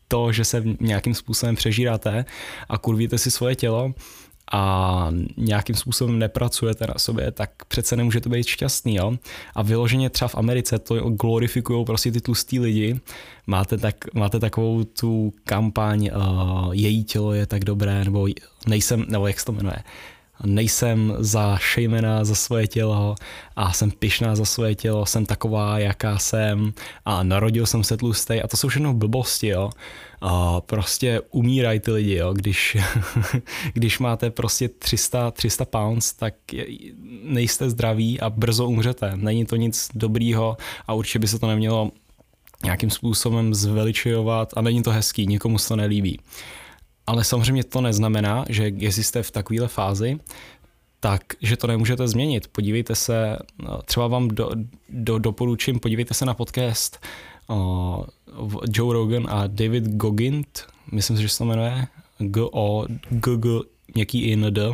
to, 0.08 0.32
že 0.32 0.46
se 0.46 0.64
nějakým 0.80 1.14
způsobem 1.14 1.56
přežíráte 1.56 2.26
a 2.70 2.78
kurvíte 2.78 3.18
si 3.18 3.32
svoje 3.32 3.56
tělo 3.56 3.94
a 4.52 5.12
nějakým 5.38 5.76
způsobem 5.76 6.20
nepracujete 6.20 6.88
na 6.88 6.94
sobě, 6.98 7.32
tak 7.32 7.50
přece 7.68 7.96
nemůžete 7.96 8.30
být 8.30 8.48
šťastný. 8.48 8.96
Jo? 8.96 9.14
A 9.56 9.62
vyloženě 9.62 10.10
třeba 10.10 10.28
v 10.28 10.36
Americe 10.36 10.80
to 10.80 11.10
glorifikují 11.10 11.86
prostě 11.86 12.12
ty 12.12 12.22
tlustý 12.22 12.60
lidi. 12.60 13.00
Máte, 13.48 13.78
tak, 13.78 13.96
máte 14.14 14.40
takovou 14.40 14.84
tu 14.84 15.34
kampaň 15.44 16.10
uh, 16.16 16.74
její 16.74 17.04
tělo 17.04 17.34
je 17.34 17.46
tak 17.46 17.66
dobré, 17.66 18.06
nebo 18.06 18.28
nejsem, 18.68 19.06
nebo 19.08 19.28
jak 19.28 19.40
se 19.40 19.46
to 19.46 19.52
jmenuje, 19.52 19.84
nejsem 20.46 21.14
za 21.20 21.58
šejmena 21.58 22.26
za 22.26 22.36
svoje 22.36 22.68
tělo 22.68 23.16
a 23.56 23.74
jsem 23.74 23.92
pyšná 23.92 24.36
za 24.36 24.46
svoje 24.46 24.76
tělo, 24.76 25.06
jsem 25.06 25.26
taková, 25.26 25.80
jaká 25.80 26.18
jsem 26.18 26.74
a 27.06 27.24
narodil 27.24 27.66
jsem 27.66 27.84
se 27.84 27.98
tlustej 27.98 28.42
a 28.44 28.48
to 28.48 28.58
jsou 28.58 28.68
všechno 28.68 28.94
blbosti, 28.94 29.48
jo. 29.48 29.70
A 30.22 30.62
prostě 30.62 31.22
umírají 31.32 31.80
ty 31.80 31.92
lidi, 31.92 32.16
jo. 32.16 32.34
Když, 32.34 32.78
když 33.74 34.00
máte 34.00 34.30
prostě 34.30 34.70
300, 34.70 35.32
300 35.32 35.66
pounds, 35.66 36.14
tak 36.14 36.34
nejste 37.24 37.70
zdraví 37.70 38.20
a 38.20 38.30
brzo 38.30 38.68
umřete. 38.68 39.12
Není 39.16 39.46
to 39.46 39.56
nic 39.56 39.90
dobrýho 39.94 40.58
a 40.88 40.94
určitě 40.94 41.20
by 41.20 41.28
se 41.28 41.40
to 41.40 41.48
nemělo 41.48 41.92
nějakým 42.64 42.90
způsobem 42.90 43.54
zveličovat 43.54 44.54
a 44.56 44.62
není 44.62 44.84
to 44.84 44.92
hezký, 44.92 45.28
nikomu 45.28 45.58
se 45.58 45.68
to 45.68 45.76
nelíbí. 45.76 46.20
Ale 47.08 47.24
samozřejmě 47.24 47.64
to 47.64 47.82
neznamená, 47.82 48.46
že 48.50 48.72
jestli 48.76 49.04
jste 49.04 49.24
v 49.24 49.32
takovéhle 49.32 49.68
fázi, 49.68 50.20
tak, 51.00 51.22
že 51.42 51.58
to 51.58 51.68
nemůžete 51.68 52.08
změnit. 52.08 52.48
Podívejte 52.48 52.96
se, 52.96 53.38
no, 53.64 53.82
třeba 53.82 54.08
vám 54.08 54.28
do, 54.28 54.52
do, 54.90 55.20
doporučím, 55.20 55.80
podívejte 55.80 56.14
se 56.14 56.26
na 56.26 56.34
podcast 56.34 57.06
uh, 57.48 58.06
Joe 58.74 58.94
Rogan 58.94 59.28
a 59.30 59.48
David 59.48 59.84
Gogint, 59.88 60.64
myslím 60.92 61.18
si, 61.18 61.24
že 61.24 61.30
se 61.30 61.38
to 61.38 61.46
jmenuje, 61.46 61.88
G-O, 62.20 62.86
G-G, 63.10 63.50
něký 63.96 64.22
i 64.22 64.34
N-D. 64.34 64.72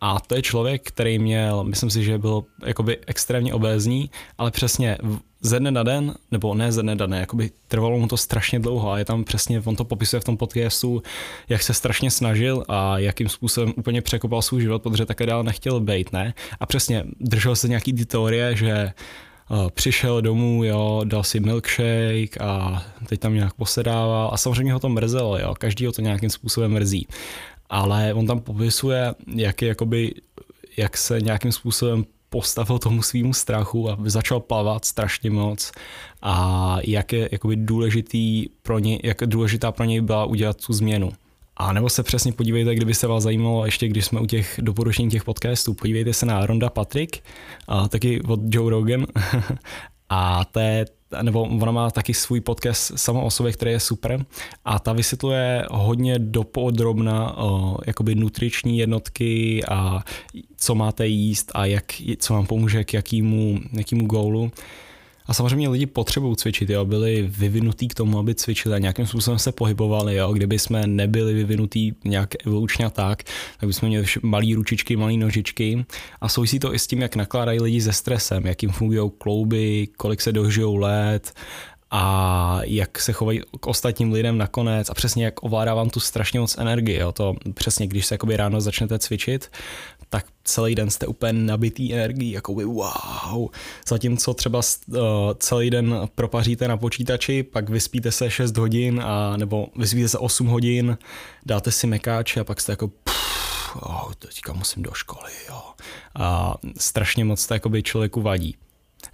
A 0.00 0.20
to 0.20 0.34
je 0.34 0.42
člověk, 0.42 0.82
který 0.84 1.18
měl, 1.18 1.64
myslím 1.64 1.90
si, 1.90 2.04
že 2.04 2.18
byl 2.18 2.44
jakoby 2.66 2.98
extrémně 3.06 3.54
obézní, 3.54 4.10
ale 4.38 4.50
přesně 4.50 4.98
ze 5.40 5.60
dne 5.60 5.70
na 5.70 5.82
den, 5.82 6.14
nebo 6.30 6.54
ne 6.54 6.72
ze 6.72 6.82
dne 6.82 6.94
na 6.94 7.06
den, 7.06 7.20
jakoby 7.20 7.50
trvalo 7.68 7.98
mu 7.98 8.08
to 8.08 8.16
strašně 8.16 8.58
dlouho 8.58 8.92
a 8.92 8.98
je 8.98 9.04
tam 9.04 9.24
přesně, 9.24 9.62
on 9.64 9.76
to 9.76 9.84
popisuje 9.84 10.20
v 10.20 10.24
tom 10.24 10.36
podcastu, 10.36 11.02
jak 11.48 11.62
se 11.62 11.74
strašně 11.74 12.10
snažil 12.10 12.64
a 12.68 12.98
jakým 12.98 13.28
způsobem 13.28 13.72
úplně 13.76 14.02
překopal 14.02 14.42
svůj 14.42 14.62
život, 14.62 14.82
protože 14.82 15.06
také 15.06 15.26
dál 15.26 15.44
nechtěl 15.44 15.80
být, 15.80 16.12
ne? 16.12 16.34
A 16.60 16.66
přesně 16.66 17.04
držel 17.20 17.56
se 17.56 17.68
nějaký 17.68 17.92
ty 17.92 18.06
teorie, 18.06 18.56
že 18.56 18.92
uh, 19.50 19.68
přišel 19.68 20.22
domů, 20.22 20.64
jo, 20.64 21.00
dal 21.04 21.24
si 21.24 21.40
milkshake 21.40 22.40
a 22.40 22.82
teď 23.06 23.20
tam 23.20 23.34
nějak 23.34 23.54
posedával 23.54 24.30
a 24.32 24.36
samozřejmě 24.36 24.72
ho 24.72 24.78
to 24.78 24.88
mrzelo, 24.88 25.38
jo, 25.38 25.54
každý 25.58 25.86
ho 25.86 25.92
to 25.92 26.00
nějakým 26.02 26.30
způsobem 26.30 26.72
mrzí. 26.72 27.06
Ale 27.70 28.14
on 28.14 28.26
tam 28.26 28.40
popisuje, 28.40 29.14
jak, 29.34 29.62
je, 29.62 29.68
jakoby, 29.68 30.14
jak 30.76 30.96
se 30.96 31.20
nějakým 31.20 31.52
způsobem 31.52 32.04
postavil 32.30 32.78
tomu 32.78 33.02
svýmu 33.02 33.34
strachu 33.34 33.90
a 33.90 33.98
začal 34.04 34.40
plavat 34.40 34.84
strašně 34.84 35.30
moc 35.30 35.72
a 36.22 36.76
jak 36.84 37.12
je 37.12 37.28
jakoby 37.32 37.56
důležitý 37.56 38.46
pro 38.62 38.78
ně, 38.78 38.98
jak 39.04 39.16
důležitá 39.26 39.72
pro 39.72 39.84
něj 39.84 40.00
byla 40.00 40.24
udělat 40.24 40.56
tu 40.66 40.72
změnu. 40.72 41.12
A 41.56 41.72
nebo 41.72 41.88
se 41.88 42.02
přesně 42.02 42.32
podívejte, 42.32 42.74
kdyby 42.74 42.94
se 42.94 43.06
vás 43.06 43.22
zajímalo, 43.22 43.64
ještě 43.64 43.88
když 43.88 44.04
jsme 44.04 44.20
u 44.20 44.26
těch 44.26 44.60
doporučení 44.62 45.10
těch 45.10 45.24
podcastů, 45.24 45.74
podívejte 45.74 46.12
se 46.12 46.26
na 46.26 46.46
Ronda 46.46 46.70
Patrick, 46.70 47.24
a 47.68 47.88
taky 47.88 48.22
od 48.22 48.40
Joe 48.54 48.70
Rogan. 48.70 49.06
a 50.08 50.44
to 50.44 50.60
je 50.60 50.86
nebo 51.22 51.42
ona 51.42 51.72
má 51.72 51.90
taky 51.90 52.14
svůj 52.14 52.40
podcast 52.40 52.92
sama 52.96 53.20
o 53.20 53.30
sobě, 53.30 53.52
který 53.52 53.70
je 53.70 53.80
super 53.80 54.24
a 54.64 54.78
ta 54.78 54.92
vysvětluje 54.92 55.64
hodně 55.70 56.18
dopodrobna 56.18 57.36
jakoby 57.86 58.14
nutriční 58.14 58.78
jednotky 58.78 59.64
a 59.64 60.00
co 60.56 60.74
máte 60.74 61.06
jíst 61.06 61.50
a 61.54 61.66
jak, 61.66 61.84
co 62.18 62.34
vám 62.34 62.46
pomůže 62.46 62.84
k 62.84 62.94
jakýmu, 62.94 63.58
jakýmu 63.72 64.06
gólu. 64.06 64.50
A 65.28 65.34
samozřejmě 65.34 65.68
lidi 65.68 65.86
potřebují 65.86 66.36
cvičit, 66.36 66.70
jo, 66.70 66.84
byli 66.84 67.28
vyvinutí 67.28 67.88
k 67.88 67.94
tomu, 67.94 68.18
aby 68.18 68.34
cvičili 68.34 68.74
a 68.74 68.78
nějakým 68.78 69.06
způsobem 69.06 69.38
se 69.38 69.52
pohybovali, 69.52 70.16
jo. 70.16 70.32
Kdyby 70.32 70.58
jsme 70.58 70.86
nebyli 70.86 71.34
vyvinutí 71.34 71.94
nějak 72.04 72.46
evolučně 72.46 72.90
tak, 72.90 73.22
tak 73.60 73.66
bychom 73.66 73.88
měli 73.88 74.06
malé 74.22 74.46
ručičky, 74.54 74.96
malé 74.96 75.12
nožičky 75.12 75.86
a 76.20 76.28
souvisí 76.28 76.58
to 76.58 76.74
i 76.74 76.78
s 76.78 76.86
tím, 76.86 77.02
jak 77.02 77.16
nakládají 77.16 77.60
lidi 77.60 77.80
se 77.80 77.92
stresem, 77.92 78.46
jak 78.46 78.62
jim 78.62 78.72
fungují 78.72 79.10
klouby, 79.18 79.88
kolik 79.96 80.20
se 80.20 80.32
dožijou 80.32 80.76
let 80.76 81.32
a 81.90 82.60
jak 82.64 83.00
se 83.00 83.12
chovají 83.12 83.40
k 83.60 83.66
ostatním 83.66 84.12
lidem 84.12 84.38
nakonec 84.38 84.90
a 84.90 84.94
přesně 84.94 85.24
jak 85.24 85.42
ovládá 85.42 85.74
vám 85.74 85.90
tu 85.90 86.00
strašně 86.00 86.40
moc 86.40 86.58
energie. 86.58 87.00
Jo. 87.00 87.12
To 87.12 87.34
přesně, 87.54 87.86
když 87.86 88.06
se 88.06 88.18
ráno 88.36 88.60
začnete 88.60 88.98
cvičit, 88.98 89.50
tak 90.10 90.26
celý 90.44 90.74
den 90.74 90.90
jste 90.90 91.06
úplně 91.06 91.32
nabitý 91.32 91.94
energií, 91.94 92.30
jako 92.30 92.54
by 92.54 92.64
wow. 92.64 93.48
Zatímco 93.88 94.34
třeba 94.34 94.60
uh, 94.88 94.96
celý 95.38 95.70
den 95.70 96.08
propaříte 96.14 96.68
na 96.68 96.76
počítači, 96.76 97.42
pak 97.42 97.70
vyspíte 97.70 98.12
se 98.12 98.30
6 98.30 98.56
hodin, 98.56 99.00
a, 99.04 99.36
nebo 99.36 99.68
vyspíte 99.76 100.08
se 100.08 100.18
8 100.18 100.46
hodin, 100.46 100.98
dáte 101.46 101.72
si 101.72 101.86
mekáče 101.86 102.40
a 102.40 102.44
pak 102.44 102.60
jste 102.60 102.72
jako 102.72 102.88
pff, 102.88 103.76
oh, 103.76 104.12
teďka 104.18 104.52
musím 104.52 104.82
do 104.82 104.92
školy, 104.92 105.30
jo. 105.48 105.62
A 106.14 106.54
strašně 106.78 107.24
moc 107.24 107.46
to 107.46 107.54
jakoby 107.54 107.82
člověku 107.82 108.22
vadí. 108.22 108.56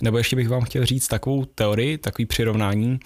Nebo 0.03 0.19
ještě 0.19 0.37
bych 0.37 0.49
vám 0.49 0.63
chtěl 0.63 0.87
říct 0.87 1.09
takovou 1.09 1.45
teorii, 1.45 1.99
takový 1.99 2.27
přirovnání, 2.27 2.99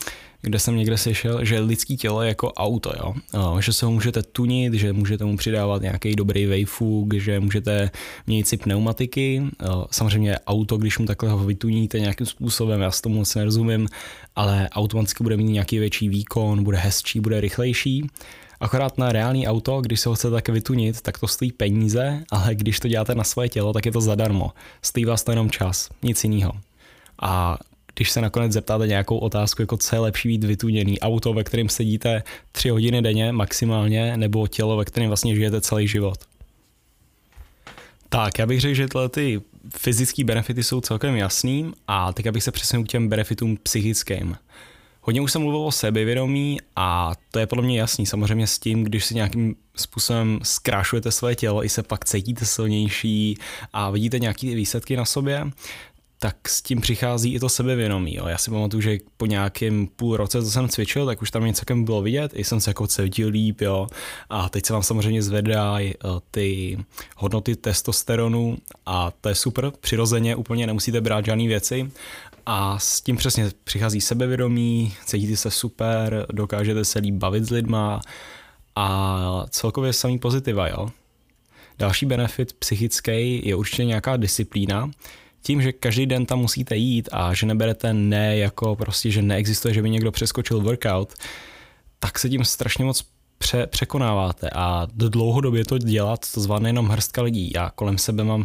kde 0.43 0.59
jsem 0.59 0.77
někde 0.77 0.97
slyšel, 0.97 1.45
že 1.45 1.61
lidský 1.61 1.97
tělo 1.97 2.23
je 2.23 2.29
jako 2.29 2.53
auto, 2.53 2.93
jo? 2.99 3.15
že 3.61 3.73
se 3.73 3.87
ho 3.87 3.93
můžete 3.93 4.23
tunit, 4.23 4.75
že 4.75 4.93
můžete 4.93 5.25
mu 5.25 5.37
přidávat 5.37 5.83
nějaký 5.83 6.17
dobrý 6.17 6.47
wayfug, 6.47 7.15
že 7.15 7.41
můžete 7.41 7.91
měnit 8.27 8.49
si 8.49 8.57
pneumatiky. 8.57 9.43
Samozřejmě 9.91 10.39
auto, 10.47 10.77
když 10.77 10.99
mu 10.99 11.07
takhle 11.07 11.31
ho 11.31 11.39
vytuníte 11.39 12.01
nějakým 12.01 12.27
způsobem, 12.27 12.81
já 12.81 12.91
s 12.91 13.01
tomu 13.01 13.15
moc 13.15 13.35
nerozumím, 13.35 13.89
ale 14.37 14.69
automaticky 14.73 15.23
bude 15.23 15.37
mít 15.37 15.53
nějaký 15.53 15.79
větší 15.79 16.09
výkon, 16.09 16.65
bude 16.65 16.79
hezčí, 16.79 17.21
bude 17.21 17.41
rychlejší. 17.41 18.07
Akorát 18.61 18.99
na 18.99 19.13
reálný 19.13 19.49
auto, 19.49 19.81
když 19.81 20.01
se 20.01 20.09
ho 20.09 20.15
chcete 20.15 20.35
také 20.35 20.53
vytunit, 20.53 21.01
tak 21.01 21.19
to 21.19 21.29
stojí 21.29 21.53
peníze, 21.53 22.25
ale 22.31 22.55
když 22.55 22.81
to 22.81 22.89
děláte 22.89 23.15
na 23.15 23.25
svoje 23.25 23.49
tělo, 23.49 23.73
tak 23.73 23.87
je 23.87 23.93
to 23.93 24.01
zadarmo. 24.01 24.53
Stojí 24.83 25.05
vás 25.05 25.23
to 25.23 25.33
jenom 25.33 25.51
čas, 25.51 25.89
nic 26.03 26.25
jiného. 26.25 26.53
A 27.23 27.59
když 27.95 28.11
se 28.11 28.21
nakonec 28.21 28.53
zeptáte 28.53 28.87
nějakou 28.87 29.19
otázku, 29.19 29.63
jako 29.63 29.77
co 29.77 29.97
je 29.97 30.01
lepší 30.01 30.29
být 30.29 30.45
vytuněný, 30.45 31.01
auto, 31.01 31.33
ve 31.33 31.45
kterém 31.45 31.69
sedíte 31.69 32.23
tři 32.53 32.69
hodiny 32.69 33.03
denně 33.03 33.33
maximálně, 33.33 34.17
nebo 34.17 34.47
tělo, 34.47 34.77
ve 34.77 34.85
kterém 34.85 35.09
vlastně 35.09 35.35
žijete 35.35 35.61
celý 35.61 35.89
život. 35.89 36.19
Tak, 38.09 38.39
já 38.39 38.47
bych 38.47 38.61
řekl, 38.61 38.75
že 38.75 38.89
tyhle 38.89 39.09
ty 39.09 39.41
fyzické 39.77 40.25
benefity 40.25 40.63
jsou 40.63 40.81
celkem 40.81 41.17
jasný 41.17 41.73
a 41.89 42.13
teď 42.13 42.31
bych 42.31 42.43
se 42.43 42.53
přesunul 42.53 42.85
k 42.85 42.89
těm 42.89 43.09
benefitům 43.09 43.57
psychickým. 43.63 44.37
Hodně 45.01 45.21
už 45.21 45.33
jsem 45.33 45.43
mluvil 45.43 45.61
o 45.61 45.73
sebevědomí 45.73 46.59
a 46.77 47.13
to 47.31 47.39
je 47.39 47.47
podle 47.47 47.65
mě 47.65 47.79
jasný. 47.79 48.07
Samozřejmě 48.07 48.47
s 48.47 48.59
tím, 48.59 48.85
když 48.85 49.05
si 49.05 49.15
nějakým 49.15 49.57
způsobem 49.77 50.41
zkrášujete 50.43 51.11
své 51.11 51.35
tělo, 51.35 51.65
i 51.65 51.69
se 51.69 51.83
pak 51.83 52.05
cítíte 52.05 52.45
silnější 52.45 53.39
a 53.73 53.91
vidíte 53.91 54.19
nějaké 54.19 54.47
výsledky 54.55 54.97
na 54.97 55.05
sobě, 55.05 55.51
tak 56.19 56.49
s 56.49 56.63
tím 56.63 56.81
přichází 56.81 57.35
i 57.35 57.41
to 57.41 57.49
sebevědomí. 57.49 58.15
Jo. 58.15 58.27
Já 58.27 58.39
si 58.39 58.51
pamatuju, 58.51 58.81
že 58.81 58.99
po 59.17 59.27
nějakém 59.27 59.87
půl 59.97 60.17
roce, 60.17 60.43
co 60.43 60.51
jsem 60.51 60.69
cvičil, 60.69 61.07
tak 61.07 61.23
už 61.23 61.31
tam 61.31 61.45
něco 61.45 61.65
bylo 61.75 62.03
vidět, 62.03 62.33
i 62.35 62.45
jsem 62.45 62.61
se 62.61 62.71
jako 62.71 62.87
cítil 62.87 63.29
líp, 63.29 63.61
jo. 63.61 63.87
A 64.31 64.49
teď 64.49 64.67
se 64.67 64.73
vám 64.73 64.83
samozřejmě 64.83 65.23
zvedají 65.23 65.95
eh, 65.95 66.09
ty 66.31 66.79
hodnoty 67.17 67.57
testosteronu 67.57 68.59
a 68.87 69.13
to 69.21 69.29
je 69.29 69.35
super, 69.35 69.73
přirozeně 69.81 70.37
úplně 70.37 70.67
nemusíte 70.67 71.01
brát 71.01 71.25
žádné 71.25 71.47
věci. 71.47 71.91
A 72.47 72.79
s 72.79 73.01
tím 73.01 73.17
přesně 73.17 73.51
přichází 73.65 74.01
sebevědomí, 74.01 74.95
cítíte 75.05 75.37
se 75.37 75.51
super, 75.51 76.27
dokážete 76.33 76.85
se 76.85 76.99
líp 76.99 77.15
bavit 77.15 77.45
s 77.45 77.51
lidma 77.51 78.01
a 78.77 79.47
celkově 79.51 79.93
samý 79.93 80.19
pozitiva, 80.19 80.69
jo. 80.69 80.89
Další 81.79 82.07
benefit 82.07 82.53
psychický 82.53 83.49
je 83.49 83.55
určitě 83.55 83.85
nějaká 83.85 84.17
disciplína, 84.17 84.91
tím, 85.43 85.63
že 85.63 85.73
každý 85.73 86.07
den 86.07 86.27
tam 86.27 86.39
musíte 86.39 86.77
jít 86.77 87.09
a 87.13 87.35
že 87.35 87.47
neberete 87.47 87.93
ne 87.93 88.37
jako 88.37 88.77
prostě, 88.77 89.11
že 89.11 89.23
neexistuje, 89.23 89.75
že 89.75 89.83
by 89.83 89.91
někdo 89.91 90.13
přeskočil 90.13 90.61
workout, 90.61 91.15
tak 91.99 92.19
se 92.19 92.29
tím 92.29 92.45
strašně 92.45 92.85
moc 92.85 93.05
pře- 93.39 93.67
překonáváte 93.67 94.51
a 94.55 94.87
do 94.95 95.09
dlouhodobě 95.09 95.65
to 95.65 95.79
dělat, 95.79 96.33
to 96.35 96.41
zvládne 96.41 96.69
jenom 96.69 96.89
hrstka 96.89 97.23
lidí. 97.23 97.53
Já 97.55 97.71
kolem 97.75 97.99
sebe 97.99 98.25
mám 98.25 98.45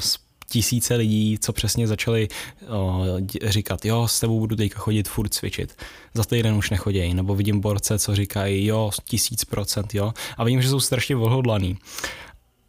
tisíce 0.50 0.95
lidí, 0.95 1.38
co 1.41 1.53
přesně 1.53 1.88
začali 1.88 2.27
o, 2.69 3.03
říkat, 3.43 3.85
jo, 3.85 4.07
s 4.07 4.19
tebou 4.19 4.39
budu 4.39 4.55
teďka 4.55 4.79
chodit 4.79 5.07
furt 5.07 5.33
cvičit. 5.33 5.75
Za 6.13 6.23
týden 6.23 6.55
už 6.55 6.69
nechodějí. 6.69 7.13
Nebo 7.13 7.35
vidím 7.35 7.59
borce, 7.59 8.00
co 8.00 8.15
říkají, 8.15 8.65
jo, 8.65 8.91
tisíc 9.05 9.45
procent, 9.45 9.95
jo. 9.95 10.13
A 10.38 10.43
vidím, 10.43 10.62
že 10.62 10.69
jsou 10.69 10.79
strašně 10.79 11.15
odhodlaný 11.15 11.77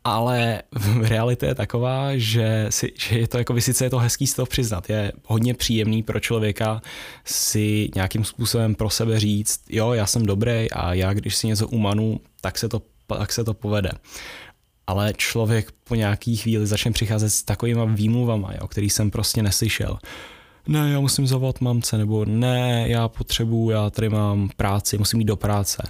ale 0.04 0.62
realita 1.02 1.46
je 1.46 1.54
taková, 1.54 2.16
že, 2.16 2.66
si, 2.70 2.92
že 2.98 3.18
je 3.18 3.28
to 3.28 3.38
jako 3.38 3.60
sice 3.60 3.84
je 3.84 3.90
to 3.90 3.98
hezký 3.98 4.26
z 4.26 4.34
toho 4.34 4.46
přiznat, 4.46 4.90
je 4.90 5.12
hodně 5.24 5.54
příjemný 5.54 6.02
pro 6.02 6.20
člověka 6.20 6.82
si 7.24 7.90
nějakým 7.94 8.24
způsobem 8.24 8.74
pro 8.74 8.90
sebe 8.90 9.20
říct, 9.20 9.60
jo, 9.70 9.92
já 9.92 10.06
jsem 10.06 10.26
dobrý 10.26 10.70
a 10.70 10.94
já 10.94 11.12
když 11.12 11.36
si 11.36 11.46
něco 11.46 11.68
umanu, 11.68 12.20
tak 12.40 12.58
se 12.58 12.68
to, 12.68 12.82
tak 13.06 13.32
se 13.32 13.44
to 13.44 13.54
povede. 13.54 13.90
Ale 14.86 15.12
člověk 15.16 15.72
po 15.84 15.94
nějaký 15.94 16.36
chvíli 16.36 16.66
začne 16.66 16.90
přicházet 16.90 17.30
s 17.30 17.42
takovýma 17.42 17.84
výmluvama, 17.84 18.52
jo, 18.60 18.68
který 18.68 18.90
jsem 18.90 19.10
prostě 19.10 19.42
neslyšel 19.42 19.98
ne, 20.68 20.90
já 20.90 21.00
musím 21.00 21.26
zavolat 21.26 21.60
mamce, 21.60 21.98
nebo 21.98 22.24
ne, 22.24 22.84
já 22.88 23.08
potřebuju, 23.08 23.70
já 23.70 23.90
tady 23.90 24.08
mám 24.08 24.48
práci, 24.56 24.98
musím 24.98 25.20
jít 25.20 25.24
do 25.24 25.36
práce, 25.36 25.82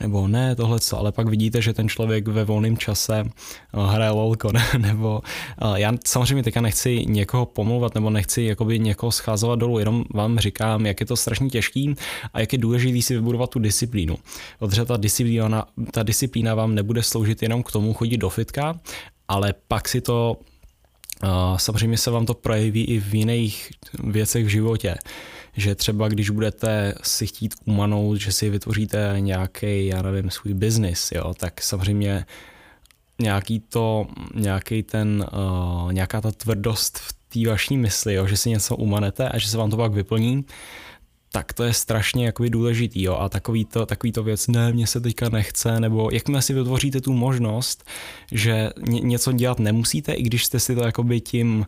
nebo 0.00 0.28
ne, 0.28 0.56
tohle 0.56 0.80
co, 0.80 0.98
ale 0.98 1.12
pak 1.12 1.28
vidíte, 1.28 1.62
že 1.62 1.72
ten 1.72 1.88
člověk 1.88 2.28
ve 2.28 2.44
volném 2.44 2.76
čase 2.76 3.24
uh, 3.74 3.86
hraje 3.86 4.10
lolko, 4.10 4.50
nebo 4.78 5.22
uh, 5.62 5.74
já 5.74 5.92
samozřejmě 6.06 6.42
teďka 6.42 6.60
nechci 6.60 7.04
někoho 7.06 7.46
pomluvat, 7.46 7.94
nebo 7.94 8.10
nechci 8.10 8.42
jakoby 8.42 8.78
někoho 8.78 9.12
scházovat 9.12 9.58
dolů, 9.58 9.78
jenom 9.78 10.04
vám 10.14 10.38
říkám, 10.38 10.86
jak 10.86 11.00
je 11.00 11.06
to 11.06 11.16
strašně 11.16 11.50
těžký 11.50 11.94
a 12.34 12.40
jak 12.40 12.52
je 12.52 12.58
důležité 12.58 13.02
si 13.02 13.14
vybudovat 13.14 13.50
tu 13.50 13.58
disciplínu. 13.58 14.16
Protože 14.58 14.84
ta 14.84 14.96
disciplína, 14.96 15.66
ta 15.90 16.02
disciplína 16.02 16.54
vám 16.54 16.74
nebude 16.74 17.02
sloužit 17.02 17.42
jenom 17.42 17.62
k 17.62 17.72
tomu 17.72 17.94
chodit 17.94 18.16
do 18.16 18.28
fitka, 18.30 18.80
ale 19.28 19.54
pak 19.68 19.88
si 19.88 20.00
to 20.00 20.36
Samozřejmě 21.56 21.98
se 21.98 22.10
vám 22.10 22.26
to 22.26 22.34
projeví 22.34 22.84
i 22.84 23.00
v 23.00 23.14
jiných 23.14 23.70
věcech 24.04 24.44
v 24.44 24.48
životě. 24.48 24.94
že 25.56 25.74
třeba 25.74 26.08
když 26.08 26.30
budete 26.30 26.94
si 27.02 27.26
chtít 27.26 27.54
umanout, 27.64 28.16
že 28.16 28.32
si 28.32 28.50
vytvoříte 28.50 29.16
nějaký, 29.18 29.86
já 29.86 30.02
nevím, 30.02 30.30
svůj 30.30 30.54
biznis, 30.54 31.12
jo, 31.14 31.34
tak 31.34 31.62
samozřejmě 31.62 32.24
nějaký 33.18 33.60
to, 33.60 34.06
nějaký 34.34 34.82
ten, 34.82 35.26
uh, 35.32 35.92
nějaká 35.92 36.20
ta 36.20 36.32
tvrdost 36.32 36.98
v 36.98 37.12
té 37.12 37.50
vaší 37.50 37.76
mysli, 37.76 38.14
jo, 38.14 38.26
že 38.26 38.36
si 38.36 38.50
něco 38.50 38.76
umanete 38.76 39.28
a 39.28 39.38
že 39.38 39.48
se 39.48 39.58
vám 39.58 39.70
to 39.70 39.76
pak 39.76 39.92
vyplní, 39.92 40.44
tak 41.32 41.52
to 41.52 41.64
je 41.64 41.72
strašně 41.72 42.26
jakoby 42.26 42.50
důležitý. 42.50 43.02
Jo? 43.02 43.14
A 43.14 43.28
takový 43.28 43.64
to, 43.64 43.86
takový 43.86 44.12
to 44.12 44.22
věc, 44.22 44.48
ne, 44.48 44.72
mě 44.72 44.86
se 44.86 45.00
teďka 45.00 45.28
nechce, 45.28 45.80
nebo 45.80 46.08
jakmile 46.12 46.42
si 46.42 46.54
vytvoříte 46.54 47.00
tu 47.00 47.12
možnost, 47.12 47.84
že 48.32 48.70
ně, 48.88 49.00
něco 49.00 49.32
dělat 49.32 49.58
nemusíte, 49.58 50.12
i 50.12 50.22
když 50.22 50.44
jste 50.44 50.60
si 50.60 50.74
to 50.74 50.82
jakoby 50.82 51.20
tím, 51.20 51.66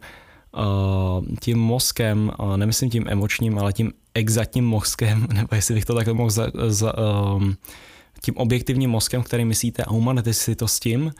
uh, 0.56 1.26
tím 1.40 1.58
mozkem, 1.58 2.32
uh, 2.38 2.56
nemyslím 2.56 2.90
tím 2.90 3.04
emočním, 3.08 3.58
ale 3.58 3.72
tím 3.72 3.92
exaktním 4.14 4.64
mozkem, 4.64 5.26
nebo 5.32 5.48
jestli 5.54 5.74
bych 5.74 5.84
to 5.84 5.94
takhle 5.94 6.14
mohl 6.14 6.30
za, 6.30 6.46
za, 6.68 6.98
uh, 6.98 7.44
tím 8.20 8.36
objektivním 8.36 8.90
mozkem, 8.90 9.22
který 9.22 9.44
myslíte 9.44 9.84
a 9.84 9.90
umanete 9.90 10.34
si 10.34 10.56
to 10.56 10.68
s 10.68 10.80
tím, 10.80 11.12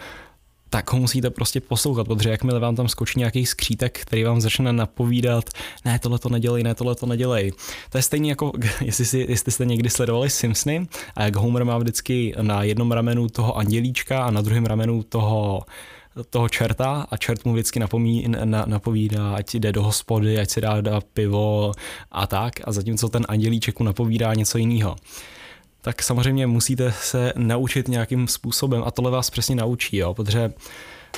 tak 0.75 0.93
ho 0.93 0.99
musíte 0.99 1.31
prostě 1.31 1.61
poslouchat, 1.61 2.07
protože 2.07 2.31
jakmile 2.31 2.61
vám 2.61 2.77
tam 2.77 2.89
skočí 2.89 3.19
nějaký 3.19 3.47
skřítek, 3.47 3.99
který 3.99 4.25
vám 4.25 4.41
začne 4.41 4.73
napovídat, 4.73 5.45
ne, 5.85 5.99
tohle 5.99 6.19
to 6.19 6.29
nedělej, 6.29 6.63
ne, 6.63 6.75
tohle 6.75 6.95
to 6.95 7.07
nedělej. 7.07 7.53
To 7.91 7.99
je 7.99 8.03
stejně 8.03 8.31
jako, 8.31 8.53
jestli, 8.81 9.05
si, 9.05 9.27
jestli 9.29 9.53
jste 9.53 9.65
někdy 9.65 9.91
sledovali 9.91 10.31
Simpsony 10.31 10.87
a 11.15 11.23
jak 11.23 11.37
Homer 11.37 11.65
má 11.65 11.79
vždycky 11.79 12.35
na 12.41 12.63
jednom 12.63 12.93
ramenu 12.93 13.29
toho 13.29 13.57
andělíčka 13.57 14.25
a 14.25 14.31
na 14.31 14.41
druhém 14.41 14.67
ramenu 14.67 15.03
toho 15.03 15.63
toho 16.31 16.49
čerta 16.49 17.07
a 17.11 17.17
čert 17.17 17.45
mu 17.45 17.53
vždycky 17.53 17.81
napomí, 17.81 18.27
na, 18.45 18.65
napovídá, 18.67 19.35
ať 19.35 19.55
jde 19.55 19.73
do 19.73 19.83
hospody, 19.83 20.39
ať 20.39 20.51
si 20.51 20.61
dá, 20.61 20.81
dá 20.81 21.01
pivo 21.01 21.73
a 22.11 22.27
tak 22.27 22.53
a 22.65 22.73
zatímco 22.73 23.09
ten 23.09 23.27
andělíček 23.29 23.79
mu 23.79 23.85
napovídá 23.85 24.35
něco 24.35 24.59
jiného 24.59 24.97
tak 25.85 26.03
samozřejmě 26.03 26.47
musíte 26.47 26.93
se 26.93 27.33
naučit 27.37 27.89
nějakým 27.89 28.29
způsobem 28.29 28.83
a 28.87 28.91
tohle 28.91 29.11
vás 29.11 29.31
přesně 29.31 29.57
naučí, 29.57 29.97
jo, 29.97 30.15
protože 30.15 30.53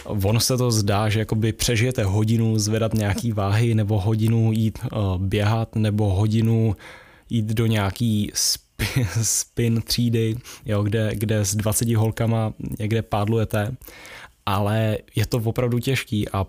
ono 0.05 0.41
se 0.41 0.57
to 0.57 0.71
zdá, 0.71 1.09
že 1.09 1.19
jakoby 1.19 1.53
přežijete 1.53 2.05
hodinu 2.05 2.59
zvedat 2.59 2.95
nějaký 2.95 3.33
váhy 3.33 3.75
nebo 3.75 4.01
hodinu 4.01 4.53
jít 4.53 4.79
uh, 4.93 5.19
běhat 5.19 5.77
nebo 5.77 6.15
hodinu 6.15 6.77
jít 7.31 7.47
do 7.47 7.67
nějaký 7.67 8.31
spin, 8.35 9.07
spin 9.23 9.83
třídy, 9.83 10.37
jo, 10.65 10.83
kde, 10.83 11.11
kde 11.15 11.45
s 11.45 11.55
20 11.55 11.89
holkama 11.89 12.53
někde 12.79 13.03
pádlujete, 13.03 13.77
ale 14.47 14.99
je 15.17 15.27
to 15.27 15.39
opravdu 15.39 15.79
těžký 15.79 16.29
a 16.29 16.47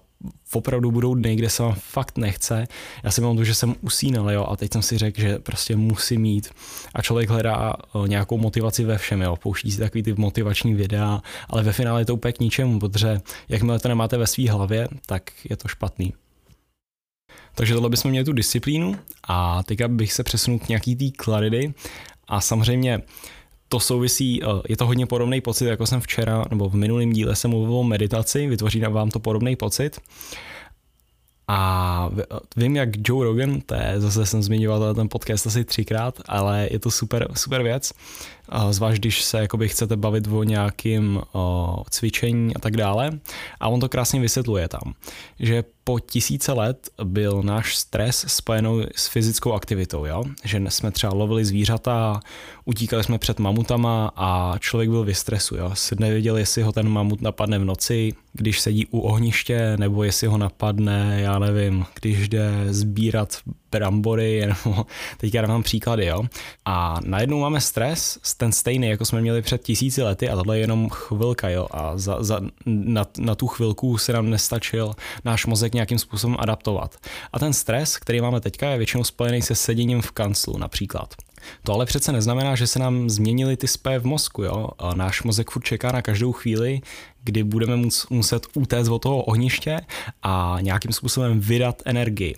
opravdu 0.54 0.92
budou 0.92 1.16
dny, 1.16 1.36
kde 1.36 1.50
se 1.50 1.64
vám 1.64 1.76
fakt 1.80 2.18
nechce. 2.18 2.68
Já 3.04 3.12
si 3.12 3.22
mám 3.22 3.38
to, 3.38 3.44
že 3.44 3.56
jsem 3.56 3.76
usínal, 3.82 4.32
jo, 4.32 4.46
a 4.50 4.56
teď 4.56 4.74
jsem 4.74 4.82
si 4.82 4.98
řekl, 4.98 5.22
že 5.22 5.40
prostě 5.40 5.76
musím 5.76 6.22
mít. 6.22 6.50
A 6.94 7.02
člověk 7.02 7.30
hledá 7.30 7.74
eh, 7.78 8.08
nějakou 8.08 8.38
motivaci 8.38 8.84
ve 8.84 8.98
všem, 8.98 9.22
jo, 9.22 9.36
pouští 9.36 9.72
si 9.72 9.80
takový 9.80 10.04
ty 10.04 10.14
motivační 10.14 10.74
videa, 10.74 11.22
ale 11.50 11.64
ve 11.64 11.74
finále 11.74 12.02
je 12.02 12.06
to 12.06 12.14
úplně 12.14 12.34
k 12.34 12.40
ničemu, 12.40 12.80
protože 12.80 13.22
jakmile 13.50 13.80
to 13.80 13.88
nemáte 13.88 14.18
ve 14.18 14.28
své 14.28 14.52
hlavě, 14.52 14.88
tak 15.06 15.32
je 15.50 15.58
to 15.58 15.68
špatný. 15.68 16.14
Takže 17.56 17.74
tohle 17.74 17.90
bychom 17.90 18.12
měli 18.12 18.26
tu 18.26 18.34
disciplínu 18.34 18.96
a 19.28 19.64
teďka 19.64 19.88
bych 19.88 20.14
se 20.14 20.24
přesunul 20.24 20.60
k 20.60 20.68
nějaký 20.68 20.96
té 20.96 21.06
clarity 21.24 21.74
a 22.28 22.42
samozřejmě 22.42 23.02
to 23.70 23.80
souvisí, 23.80 24.44
eh, 24.44 24.48
je 24.70 24.78
to 24.78 24.86
hodně 24.86 25.06
podobný 25.06 25.42
pocit, 25.42 25.66
jako 25.66 25.86
jsem 25.86 26.02
včera, 26.02 26.46
nebo 26.50 26.70
v 26.70 26.76
minulém 26.76 27.14
díle 27.14 27.36
jsem 27.36 27.52
mluvil 27.52 27.76
o 27.76 27.84
meditaci, 27.84 28.48
vytvoří 28.48 28.80
vám 28.80 29.10
to 29.10 29.20
podobný 29.20 29.56
pocit. 29.56 30.00
A 31.48 32.10
vím, 32.56 32.76
jak 32.76 32.90
Joe 33.08 33.26
Rogan, 33.26 33.62
to 33.62 33.76
je, 33.76 33.94
zase 33.98 34.26
jsem 34.26 34.44
zmiňoval 34.44 34.94
ten 34.94 35.10
podcast 35.10 35.48
asi 35.48 35.64
třikrát, 35.66 36.22
ale 36.26 36.68
je 36.72 36.80
to 36.80 36.92
super, 36.92 37.28
super 37.34 37.64
věc, 37.64 37.94
zvlášť 38.70 39.00
když 39.00 39.24
se 39.24 39.40
jakoby 39.40 39.70
chcete 39.70 39.96
bavit 39.96 40.28
o 40.28 40.44
nějakým 40.44 41.22
o, 41.32 41.84
cvičení 41.90 42.56
a 42.56 42.60
tak 42.60 42.78
dále. 42.78 43.20
A 43.60 43.68
on 43.68 43.80
to 43.80 43.90
krásně 43.90 44.20
vysvětluje 44.20 44.68
tam, 44.68 44.94
že 45.40 45.64
po 45.84 46.00
tisíce 46.00 46.54
let 46.54 46.90
byl 47.04 47.42
náš 47.44 47.76
stres 47.76 48.26
spojený 48.28 48.84
s 48.96 49.08
fyzickou 49.08 49.54
aktivitou, 49.54 50.06
jo? 50.06 50.24
že 50.44 50.62
jsme 50.70 50.92
třeba 50.92 51.14
lovili 51.14 51.46
zvířata, 51.46 52.20
utíkali 52.66 53.04
jsme 53.04 53.18
před 53.18 53.40
mamutama 53.40 54.12
a 54.16 54.58
člověk 54.60 54.90
byl 54.90 55.04
v 55.04 55.14
stresu. 55.14 55.56
Jo? 55.56 55.74
Nevěděl, 56.00 56.38
jestli 56.38 56.62
ho 56.62 56.72
ten 56.72 56.90
mamut 56.90 57.22
napadne 57.22 57.60
v 57.60 57.66
noci, 57.66 58.14
když 58.34 58.60
sedí 58.60 58.86
u 58.86 59.00
ohniště, 59.00 59.78
nebo 59.78 60.04
jestli 60.04 60.28
ho 60.28 60.38
napadne, 60.38 61.22
já 61.22 61.40
nevím, 61.40 61.86
když 62.02 62.30
jde 62.30 62.52
sbírat 62.70 63.38
brambory, 63.72 64.46
nebo 64.66 64.86
teďka 65.18 65.42
dávám 65.42 65.64
příklady, 65.64 66.06
jo. 66.06 66.24
A 66.66 67.00
najednou 67.06 67.40
máme 67.40 67.62
stres, 67.62 68.20
ten 68.38 68.52
stejný, 68.52 68.88
jako 68.88 69.06
jsme 69.06 69.22
měli 69.22 69.42
před 69.42 69.64
tisíci 69.64 70.04
lety 70.04 70.30
a 70.30 70.36
tohle 70.36 70.58
je 70.58 70.62
jenom 70.62 70.90
chvilka, 70.90 71.50
jo. 71.50 71.68
A 71.72 71.98
za, 71.98 72.24
za, 72.24 72.42
na, 72.66 73.06
na 73.18 73.36
tu 73.36 73.48
chvilku 73.48 73.98
se 73.98 74.14
nám 74.14 74.30
nestačil 74.30 74.94
náš 75.26 75.46
mozek 75.46 75.74
nějakým 75.74 76.00
způsobem 76.00 76.38
adaptovat. 76.40 76.96
A 77.34 77.40
ten 77.40 77.54
stres, 77.54 77.98
který 77.98 78.22
máme 78.22 78.42
teďka, 78.42 78.70
je 78.70 78.78
většinou 78.78 79.04
spojený 79.04 79.42
se 79.42 79.56
seděním 79.56 80.02
v 80.02 80.12
kanclu 80.12 80.58
například. 80.58 81.16
To 81.64 81.74
ale 81.74 81.86
přece 81.86 82.12
neznamená, 82.12 82.56
že 82.56 82.68
se 82.68 82.80
nám 82.80 83.10
změnily 83.10 83.58
ty 83.58 83.68
spé 83.68 84.00
v 84.00 84.06
mozku. 84.06 84.44
Jo? 84.44 84.70
A 84.80 84.96
náš 84.96 85.24
mozek 85.24 85.50
furt 85.52 85.64
čeká 85.64 85.92
na 85.92 86.02
každou 86.02 86.32
chvíli, 86.32 86.82
kdy 87.24 87.44
budeme 87.44 87.90
muset 88.10 88.48
utéct 88.54 88.90
od 88.90 89.00
toho 89.00 89.24
ohniště 89.24 89.82
a 90.24 90.58
nějakým 90.62 90.92
způsobem 90.92 91.40
vydat 91.40 91.82
energii. 91.86 92.36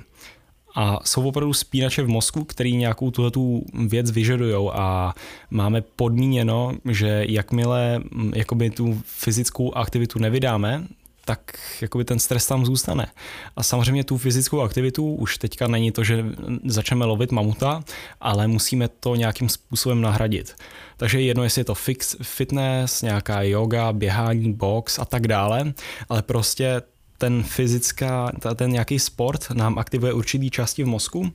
A 0.79 0.99
jsou 1.03 1.27
opravdu 1.27 1.53
spínače 1.53 2.03
v 2.03 2.07
mozku, 2.07 2.43
který 2.43 2.75
nějakou 2.75 3.11
tuhletu 3.11 3.65
věc 3.87 4.11
vyžadují 4.11 4.69
a 4.73 5.13
máme 5.49 5.81
podmíněno, 5.81 6.73
že 6.91 7.25
jakmile 7.27 8.01
jakoby 8.35 8.69
tu 8.69 9.01
fyzickou 9.05 9.73
aktivitu 9.73 10.19
nevydáme, 10.19 10.83
tak 11.25 11.59
jakoby 11.81 12.05
ten 12.05 12.19
stres 12.19 12.47
tam 12.47 12.65
zůstane. 12.65 13.07
A 13.55 13.63
samozřejmě 13.63 14.03
tu 14.03 14.17
fyzickou 14.17 14.61
aktivitu 14.61 15.15
už 15.15 15.37
teďka 15.37 15.67
není 15.67 15.91
to, 15.91 16.03
že 16.03 16.25
začneme 16.65 17.05
lovit 17.05 17.31
mamuta, 17.31 17.83
ale 18.21 18.47
musíme 18.47 18.87
to 18.87 19.15
nějakým 19.15 19.49
způsobem 19.49 20.01
nahradit. 20.01 20.55
Takže 20.97 21.21
jedno, 21.21 21.43
jestli 21.43 21.59
je 21.59 21.65
to 21.65 21.75
fix, 21.75 22.15
fitness, 22.21 23.01
nějaká 23.01 23.41
yoga, 23.41 23.93
běhání, 23.93 24.53
box 24.53 24.99
a 24.99 25.05
tak 25.05 25.27
dále, 25.27 25.73
ale 26.09 26.21
prostě 26.21 26.81
ten 27.19 27.43
fyzická, 27.43 28.31
ten 28.55 28.71
nějaký 28.71 28.99
sport 28.99 29.51
nám 29.51 29.79
aktivuje 29.79 30.13
určitý 30.13 30.49
části 30.49 30.83
v 30.83 30.87
mozku 30.87 31.31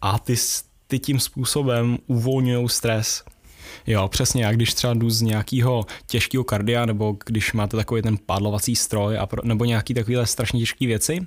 a 0.00 0.18
ty, 0.18 0.34
ty 0.86 0.98
tím 0.98 1.20
způsobem 1.20 1.98
uvolňují 2.06 2.68
stres. 2.68 3.24
Jo, 3.86 4.08
přesně, 4.08 4.44
jak 4.44 4.56
když 4.56 4.74
třeba 4.74 4.94
jdu 4.94 5.10
z 5.10 5.22
nějakého 5.22 5.86
těžkého 6.06 6.44
kardia, 6.44 6.86
nebo 6.86 7.16
když 7.26 7.52
máte 7.52 7.76
takový 7.76 8.02
ten 8.02 8.18
pádlovací 8.26 8.76
stroj, 8.76 9.18
a 9.18 9.26
pro, 9.26 9.42
nebo 9.44 9.64
nějaký 9.64 9.94
takovýhle 9.94 10.26
strašně 10.26 10.60
těžké 10.60 10.86
věci, 10.86 11.26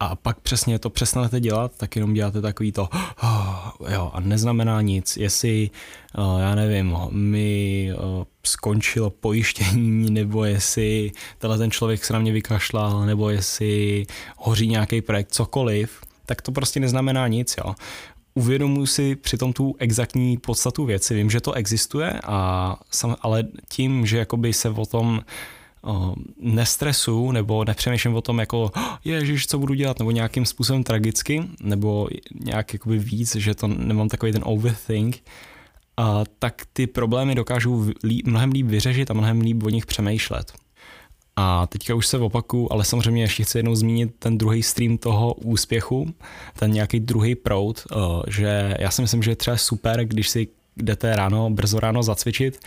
a 0.00 0.16
pak 0.16 0.40
přesně 0.40 0.78
to 0.78 0.90
přestanete 0.90 1.40
dělat, 1.40 1.72
tak 1.76 1.96
jenom 1.96 2.14
děláte 2.14 2.40
takový 2.40 2.72
to, 2.72 2.88
oh, 3.22 3.70
jo, 3.92 4.10
a 4.14 4.20
neznamená 4.20 4.82
nic, 4.82 5.16
jestli, 5.16 5.70
uh, 6.18 6.40
já 6.40 6.54
nevím, 6.54 6.96
mi 7.10 7.90
uh, 7.94 8.24
skončilo 8.46 9.10
pojištění, 9.10 10.10
nebo 10.10 10.44
jestli 10.44 11.12
tenhle 11.38 11.58
ten 11.58 11.70
člověk 11.70 12.04
se 12.04 12.12
na 12.12 12.18
mě 12.18 12.32
vykašlal, 12.32 13.06
nebo 13.06 13.30
jestli 13.30 14.06
hoří 14.36 14.68
nějaký 14.68 15.00
projekt, 15.00 15.32
cokoliv, 15.32 16.00
tak 16.26 16.42
to 16.42 16.52
prostě 16.52 16.80
neznamená 16.80 17.28
nic, 17.28 17.54
jo 17.58 17.74
uvědomuji 18.34 18.86
si 18.86 19.16
přitom 19.16 19.52
tu 19.52 19.74
exaktní 19.78 20.38
podstatu 20.38 20.84
věci. 20.84 21.14
Vím, 21.14 21.30
že 21.30 21.40
to 21.40 21.52
existuje, 21.52 22.20
a 22.24 22.76
ale 23.20 23.44
tím, 23.68 24.06
že 24.06 24.18
jakoby 24.18 24.52
se 24.52 24.70
o 24.70 24.86
tom 24.86 25.20
nestresu 26.40 27.32
nebo 27.32 27.64
nepřemýšlím 27.64 28.14
o 28.14 28.20
tom 28.20 28.38
jako 28.38 28.62
oh, 28.62 28.96
ježiš, 29.04 29.46
co 29.46 29.58
budu 29.58 29.74
dělat, 29.74 29.98
nebo 29.98 30.10
nějakým 30.10 30.46
způsobem 30.46 30.84
tragicky, 30.84 31.44
nebo 31.60 32.08
nějak 32.44 32.72
jakoby 32.72 32.98
víc, 32.98 33.36
že 33.36 33.54
to 33.54 33.66
nemám 33.66 34.08
takový 34.08 34.32
ten 34.32 34.42
overthink, 34.44 35.22
uh, 35.98 36.24
tak 36.38 36.62
ty 36.72 36.86
problémy 36.86 37.34
dokážu 37.34 37.92
líp, 38.04 38.26
mnohem 38.26 38.50
líp 38.50 38.66
vyřešit 38.66 39.10
a 39.10 39.14
mnohem 39.14 39.40
líp 39.40 39.62
o 39.62 39.68
nich 39.68 39.86
přemýšlet. 39.86 40.52
A 41.36 41.66
teďka 41.66 41.94
už 41.94 42.06
se 42.06 42.18
opaku, 42.18 42.72
ale 42.72 42.84
samozřejmě 42.84 43.22
ještě 43.22 43.44
chci 43.44 43.58
jednou 43.58 43.74
zmínit 43.74 44.14
ten 44.18 44.38
druhý 44.38 44.62
stream 44.62 44.98
toho 44.98 45.34
úspěchu, 45.34 46.14
ten 46.58 46.70
nějaký 46.70 47.00
druhý 47.00 47.34
proud, 47.34 47.86
eh, 47.92 47.96
že 48.28 48.76
já 48.78 48.90
si 48.90 49.02
myslím, 49.02 49.22
že 49.22 49.30
je 49.30 49.36
třeba 49.36 49.56
super, 49.56 50.04
když 50.04 50.28
si 50.28 50.48
jdete 50.76 51.16
ráno, 51.16 51.50
brzo 51.50 51.80
ráno 51.80 52.02
zacvičit, 52.02 52.60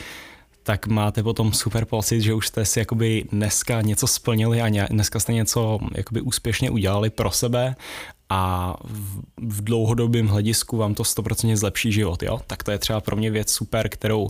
tak 0.63 0.87
máte 0.87 1.23
potom 1.23 1.53
super 1.53 1.85
pocit, 1.85 2.21
že 2.21 2.33
už 2.33 2.47
jste 2.47 2.65
si 2.65 2.79
jakoby 2.79 3.25
dneska 3.31 3.81
něco 3.81 4.07
splnili 4.07 4.61
a 4.61 4.87
dneska 4.87 5.19
jste 5.19 5.33
něco 5.33 5.79
jakoby 5.95 6.21
úspěšně 6.21 6.69
udělali 6.69 7.09
pro 7.09 7.31
sebe 7.31 7.75
a 8.29 8.73
v 9.37 9.63
dlouhodobém 9.63 10.27
hledisku 10.27 10.77
vám 10.77 10.95
to 10.95 11.03
100% 11.03 11.55
zlepší 11.55 11.91
život, 11.91 12.23
jo? 12.23 12.39
Tak 12.47 12.63
to 12.63 12.71
je 12.71 12.77
třeba 12.77 13.01
pro 13.01 13.15
mě 13.15 13.31
věc 13.31 13.51
super, 13.51 13.89
kterou 13.89 14.29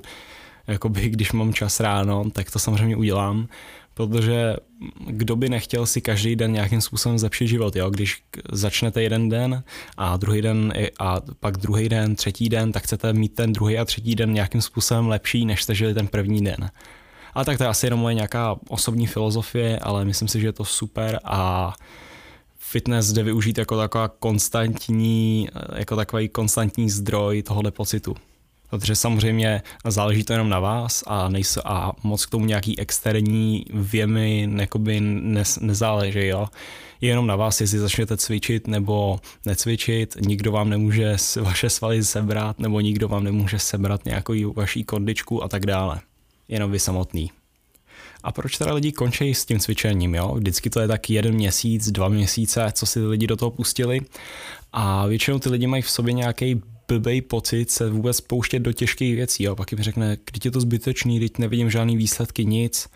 jakoby, 0.68 1.10
když 1.10 1.32
mám 1.32 1.54
čas 1.54 1.80
ráno, 1.80 2.30
tak 2.30 2.52
to 2.52 2.60
samozřejmě 2.60 2.96
udělám, 2.96 3.48
protože 3.94 4.56
kdo 5.08 5.36
by 5.36 5.50
nechtěl 5.50 5.86
si 5.86 6.02
každý 6.02 6.36
den 6.36 6.54
nějakým 6.54 6.82
způsobem 6.82 7.20
zlepšit 7.20 7.48
život, 7.48 7.76
jo? 7.76 7.90
když 7.90 8.24
začnete 8.52 9.04
jeden 9.04 9.30
den 9.30 9.64
a 9.98 10.18
druhý 10.18 10.42
den 10.42 10.74
a 11.00 11.22
pak 11.40 11.58
druhý 11.58 11.90
den, 11.90 12.16
třetí 12.16 12.50
den, 12.50 12.72
tak 12.72 12.84
chcete 12.84 13.14
mít 13.14 13.36
ten 13.36 13.54
druhý 13.54 13.78
a 13.78 13.86
třetí 13.86 14.16
den 14.16 14.34
nějakým 14.34 14.62
způsobem 14.62 15.08
lepší, 15.08 15.46
než 15.46 15.64
jste 15.64 15.76
žili 15.76 15.94
ten 15.94 16.08
první 16.08 16.44
den. 16.44 16.70
A 17.34 17.46
tak 17.46 17.58
to 17.58 17.64
je 17.64 17.70
asi 17.70 17.86
jenom 17.86 18.00
moje 18.00 18.16
nějaká 18.16 18.56
osobní 18.68 19.08
filozofie, 19.08 19.80
ale 19.80 20.06
myslím 20.06 20.28
si, 20.28 20.42
že 20.42 20.48
je 20.48 20.54
to 20.54 20.66
super 20.66 21.20
a 21.24 21.74
fitness 22.58 23.14
jde 23.14 23.24
využít 23.24 23.58
jako 23.58 23.78
taková 23.78 24.08
konstantní, 24.08 25.50
jako 25.76 25.96
takový 25.96 26.30
konstantní 26.30 26.90
zdroj 26.90 27.44
tohohle 27.44 27.72
pocitu. 27.72 28.16
Protože 28.74 28.96
samozřejmě 28.96 29.62
záleží 29.88 30.24
to 30.24 30.34
jenom 30.34 30.50
na 30.50 30.60
vás 30.60 31.04
a, 31.08 31.30
nejsou, 31.30 31.62
a 31.66 31.94
moc 32.04 32.26
k 32.26 32.30
tomu 32.30 32.46
nějaký 32.46 32.80
externí 32.80 33.66
věmy 33.74 34.48
nekoby 34.50 35.00
ne, 35.02 35.44
nezáleží. 35.62 36.28
Jo? 36.28 36.48
Je 37.02 37.10
jenom 37.10 37.28
na 37.28 37.36
vás, 37.36 37.62
jestli 37.62 37.80
začnete 37.80 38.18
cvičit 38.18 38.68
nebo 38.68 39.20
necvičit, 39.46 40.16
nikdo 40.26 40.52
vám 40.52 40.70
nemůže 40.70 41.16
vaše 41.42 41.70
svaly 41.70 42.04
sebrat 42.04 42.60
nebo 42.60 42.80
nikdo 42.80 43.08
vám 43.08 43.24
nemůže 43.24 43.60
sebrat 43.60 44.06
nějakou 44.06 44.54
vaší 44.54 44.84
kondičku 44.84 45.44
a 45.44 45.48
tak 45.48 45.66
dále. 45.66 46.02
Jenom 46.48 46.72
vy 46.72 46.80
samotný. 46.80 47.32
A 48.24 48.32
proč 48.32 48.58
teda 48.58 48.74
lidi 48.74 48.92
končí 48.92 49.34
s 49.34 49.46
tím 49.46 49.60
cvičením? 49.60 50.16
Jo? 50.16 50.36
Vždycky 50.36 50.70
to 50.70 50.80
je 50.80 50.88
tak 50.88 51.10
jeden 51.10 51.34
měsíc, 51.34 51.92
dva 51.92 52.10
měsíce, 52.10 52.72
co 52.74 52.86
si 52.86 53.00
ty 53.00 53.06
lidi 53.06 53.28
do 53.28 53.36
toho 53.36 53.52
pustili. 53.52 54.02
A 54.72 55.06
většinou 55.08 55.40
ty 55.40 55.50
lidi 55.50 55.68
mají 55.68 55.82
v 55.82 55.90
sobě 55.90 56.14
nějaký 56.14 56.62
blbej 56.88 57.22
pocit 57.22 57.72
se 57.72 57.90
vůbec 57.90 58.22
pouštět 58.22 58.60
do 58.60 58.74
těžkých 58.74 59.16
věcí. 59.16 59.44
Jo? 59.44 59.56
Pak 59.56 59.72
jim 59.72 59.82
řekne, 59.82 60.18
když 60.32 60.46
je 60.46 60.52
to 60.52 60.62
zbytečný, 60.62 61.20
teď 61.20 61.38
nevidím 61.38 61.70
žádný 61.70 61.98
výsledky, 61.98 62.46
nic 62.46 62.90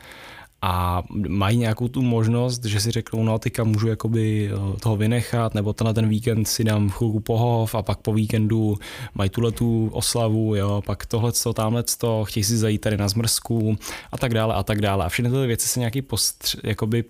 a 0.61 1.03
mají 1.27 1.57
nějakou 1.57 1.87
tu 1.87 2.01
možnost, 2.01 2.65
že 2.65 2.79
si 2.79 2.91
řeknou, 2.91 3.23
no 3.23 3.39
teďka 3.39 3.63
můžu 3.63 3.87
jakoby 3.87 4.51
eh, 4.53 4.79
toho 4.79 4.97
vynechat, 4.97 5.53
nebo 5.53 5.73
to 5.73 5.83
na 5.83 5.93
ten 5.93 6.09
víkend 6.09 6.45
si 6.45 6.63
dám 6.63 6.89
chvilku 6.89 7.19
pohov 7.19 7.75
a 7.75 7.81
pak 7.81 7.99
po 7.99 8.13
víkendu 8.13 8.77
mají 9.15 9.29
tuhle 9.29 9.51
tu 9.51 9.89
oslavu, 9.93 10.55
jo, 10.55 10.81
pak 10.85 11.05
tohle, 11.05 11.31
tamhle, 11.53 11.83
chtějí 12.23 12.43
si 12.43 12.57
zajít 12.57 12.81
tady 12.81 12.97
na 12.97 13.09
zmrzku 13.09 13.77
a 14.11 14.17
tak 14.17 14.33
dále 14.33 14.55
a 14.55 14.63
tak 14.63 14.81
dále. 14.81 15.05
A 15.05 15.09
všechny 15.09 15.29
tyhle 15.29 15.47
věci 15.47 15.67
se 15.67 15.79
nějaký 15.79 16.01
postř, 16.01 16.55
jakoby 16.63 17.03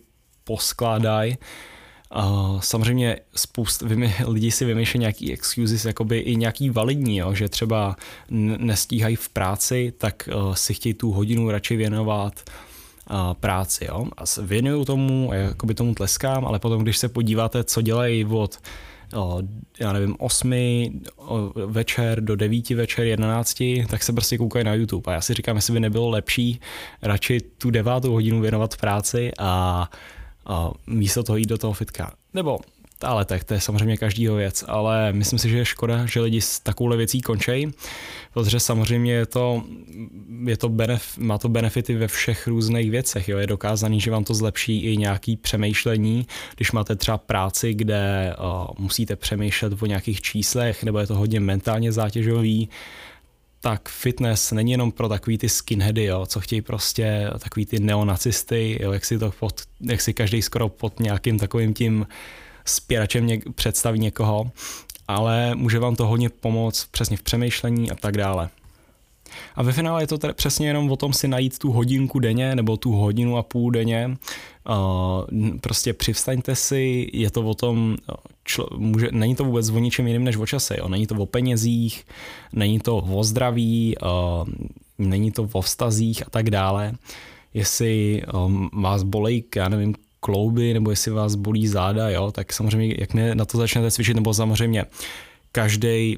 poskládají 0.44 1.38
Uh, 2.16 2.60
samozřejmě 2.60 3.18
spoust 3.36 3.84
lidi 4.28 4.52
si 4.52 4.66
vymýšlejí 4.66 5.00
nějaký 5.00 5.34
excuses, 5.34 5.86
jakoby 5.86 6.20
i 6.20 6.36
nějaký 6.36 6.70
validní, 6.70 7.18
jo, 7.18 7.34
že 7.34 7.50
třeba 7.50 7.96
nestíhají 8.58 9.16
v 9.16 9.30
práci, 9.30 9.94
tak 9.98 10.30
uh, 10.36 10.54
si 10.54 10.74
chtějí 10.74 10.94
tu 10.94 11.12
hodinu 11.12 11.52
radši 11.52 11.76
věnovat 11.76 12.50
práci. 13.40 13.86
Jo? 13.86 14.06
A 14.18 14.24
věnuju 14.42 14.86
tomu, 14.86 15.32
a 15.32 15.36
jakoby 15.36 15.74
tomu 15.74 15.94
tleskám, 15.94 16.46
ale 16.46 16.60
potom, 16.60 16.84
když 16.84 16.98
se 16.98 17.10
podíváte, 17.10 17.64
co 17.64 17.82
dělají 17.82 18.26
od 18.26 18.60
já 19.80 19.94
nevím, 19.94 20.16
8 20.20 20.54
večer 21.66 22.22
do 22.22 22.36
9 22.36 22.70
večer, 22.70 23.06
11, 23.06 23.64
tak 23.90 24.04
se 24.04 24.14
prostě 24.14 24.38
koukají 24.38 24.66
na 24.66 24.74
YouTube. 24.74 25.12
A 25.12 25.14
já 25.14 25.22
si 25.22 25.34
říkám, 25.34 25.56
jestli 25.56 25.74
by 25.74 25.80
nebylo 25.80 26.10
lepší 26.10 26.60
radši 27.02 27.42
tu 27.58 27.70
devátou 27.70 28.12
hodinu 28.12 28.42
věnovat 28.42 28.78
práci 28.78 29.32
a, 29.38 29.44
a 29.44 29.90
místo 30.88 31.24
toho 31.24 31.38
jít 31.38 31.50
do 31.50 31.58
toho 31.58 31.74
fitka. 31.74 32.14
Nebo 32.34 32.60
ale 33.02 33.26
tak 33.26 33.44
to 33.44 33.54
je 33.54 33.62
samozřejmě 33.62 33.98
každýho 33.98 34.36
věc, 34.36 34.64
ale 34.68 35.14
myslím 35.14 35.40
si, 35.40 35.50
že 35.50 35.58
je 35.58 35.66
škoda, 35.66 36.06
že 36.06 36.20
lidi 36.20 36.42
s 36.42 36.60
takovouhle 36.60 36.98
věcí 36.98 37.22
končí, 37.22 37.72
protože 38.34 38.60
samozřejmě 38.60 39.14
je 39.14 39.26
to, 39.26 39.64
je 40.46 40.58
to 40.58 40.70
benef, 40.70 41.18
má 41.18 41.38
to 41.38 41.50
benefity 41.50 41.96
ve 41.96 42.08
všech 42.08 42.48
různých 42.48 42.92
věcech. 42.92 43.30
Jo? 43.30 43.38
Je 43.38 43.48
dokázaný, 43.48 44.00
že 44.02 44.12
vám 44.12 44.24
to 44.24 44.34
zlepší 44.34 44.80
i 44.80 44.98
nějaký 44.98 45.38
přemýšlení, 45.38 46.28
když 46.56 46.72
máte 46.72 46.96
třeba 46.96 47.18
práci, 47.18 47.74
kde 47.74 48.36
uh, 48.40 48.68
musíte 48.78 49.16
přemýšlet 49.16 49.74
o 49.82 49.86
nějakých 49.86 50.22
číslech, 50.22 50.84
nebo 50.84 51.00
je 51.00 51.08
to 51.08 51.16
hodně 51.16 51.40
mentálně 51.40 51.92
zátěžový, 51.92 52.70
tak 53.68 53.90
fitness 53.90 54.52
není 54.52 54.72
jenom 54.72 54.92
pro 54.92 55.10
takový 55.10 55.38
ty 55.38 55.50
skinheady, 55.50 56.04
jo, 56.04 56.26
co 56.26 56.40
chtějí 56.40 56.62
prostě 56.62 57.30
takový 57.40 57.66
ty 57.66 57.80
neonacisty, 57.80 58.80
jo, 58.82 58.92
jak 58.92 59.06
si 59.06 59.20
to 59.20 59.32
pod, 59.40 59.62
jak 59.82 60.02
si 60.02 60.14
každý 60.14 60.42
skoro 60.42 60.70
pod 60.70 61.00
nějakým 61.00 61.40
takovým 61.40 61.74
tím 61.74 62.08
spěračem 62.66 63.28
něk- 63.28 63.54
představí 63.56 64.00
někoho, 64.00 64.52
ale 65.08 65.56
může 65.56 65.80
vám 65.80 65.96
to 65.96 66.08
hodně 66.08 66.30
pomoct 66.30 66.86
přesně 66.92 67.18
v 67.18 67.22
přemýšlení 67.22 67.92
a 67.92 67.96
tak 67.96 68.18
dále. 68.18 68.50
A 69.56 69.64
ve 69.64 69.72
finále 69.72 70.04
je 70.04 70.08
to 70.08 70.18
tedy 70.18 70.34
přesně 70.34 70.68
jenom 70.68 70.92
o 70.92 70.96
tom 70.96 71.14
si 71.14 71.28
najít 71.28 71.60
tu 71.60 71.72
hodinku 71.72 72.20
denně 72.20 72.56
nebo 72.56 72.78
tu 72.78 72.92
hodinu 72.92 73.38
a 73.38 73.44
půl 73.44 73.72
denně. 73.72 74.18
Prostě 75.62 75.94
přivstaňte 75.94 76.56
si, 76.56 77.10
je 77.14 77.32
to 77.32 77.42
o 77.42 77.54
tom, 77.54 77.96
člo, 78.44 78.68
může, 78.78 79.08
není 79.12 79.36
to 79.36 79.44
vůbec 79.44 79.70
o 79.70 79.80
ničem 79.80 80.08
jiném 80.08 80.24
než 80.24 80.38
o 80.38 80.46
čase. 80.46 80.76
Jo? 80.80 80.90
Není 80.90 81.08
to 81.08 81.16
o 81.16 81.26
penězích, 81.26 82.06
není 82.54 82.80
to 82.80 82.98
o 82.98 83.24
zdraví, 83.24 83.96
není 84.98 85.32
to 85.32 85.50
o 85.52 85.62
vztazích 85.62 86.28
a 86.28 86.30
tak 86.30 86.50
dále. 86.50 86.94
Jestli 87.54 88.22
um, 88.46 88.70
vás 88.74 89.04
bolej, 89.04 89.44
já 89.56 89.70
nevím, 89.70 89.96
klouby, 90.20 90.74
nebo 90.74 90.90
jestli 90.90 91.12
vás 91.12 91.36
bolí 91.36 91.68
záda, 91.68 92.10
jo, 92.10 92.32
tak 92.32 92.54
samozřejmě, 92.54 92.96
jak 93.00 93.14
na 93.34 93.46
to 93.46 93.58
začnete 93.58 93.92
cvičit, 93.92 94.16
nebo 94.16 94.34
samozřejmě 94.34 94.86
každý 95.52 96.18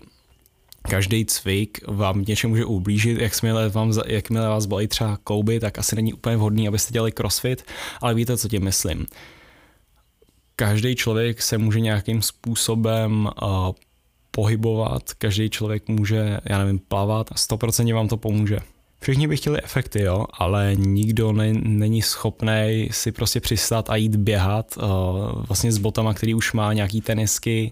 každý 0.90 1.26
cvik 1.26 1.80
vám 1.88 2.22
něčem 2.28 2.50
může 2.50 2.66
ublížit, 2.66 3.20
jakmile, 3.20 3.70
vám, 3.70 3.94
jakmile 4.06 4.48
vás 4.48 4.66
bolí 4.66 4.88
třeba 4.88 5.18
klouby, 5.24 5.60
tak 5.60 5.78
asi 5.78 5.96
není 5.96 6.14
úplně 6.14 6.38
vhodný, 6.38 6.68
abyste 6.68 6.94
dělali 6.94 7.12
crossfit, 7.12 7.64
ale 8.02 8.14
víte, 8.14 8.38
co 8.38 8.48
tím 8.48 8.64
myslím. 8.64 9.06
Každý 10.56 10.96
člověk 10.96 11.42
se 11.42 11.58
může 11.58 11.80
nějakým 11.80 12.22
způsobem 12.22 13.30
uh, 13.44 13.50
pohybovat, 14.32 15.14
každý 15.14 15.50
člověk 15.50 15.88
může, 15.88 16.38
já 16.46 16.58
nevím, 16.58 16.80
plavat 16.80 17.32
a 17.32 17.36
100% 17.36 17.94
vám 17.94 18.08
to 18.08 18.18
pomůže. 18.18 18.58
Všichni 19.02 19.28
by 19.28 19.38
chtěli 19.38 19.62
efekty, 19.64 20.02
jo, 20.02 20.26
ale 20.34 20.76
nikdo 20.76 21.32
ne, 21.32 21.54
není 21.54 22.02
schopný 22.02 22.90
si 22.92 23.12
prostě 23.12 23.40
přistát 23.40 23.90
a 23.90 23.96
jít 23.96 24.16
běhat 24.16 24.78
uh, 24.78 24.84
vlastně 25.48 25.72
s 25.72 25.78
botama, 25.78 26.14
který 26.14 26.34
už 26.34 26.54
má 26.54 26.74
nějaký 26.74 27.02
tenisky 27.02 27.72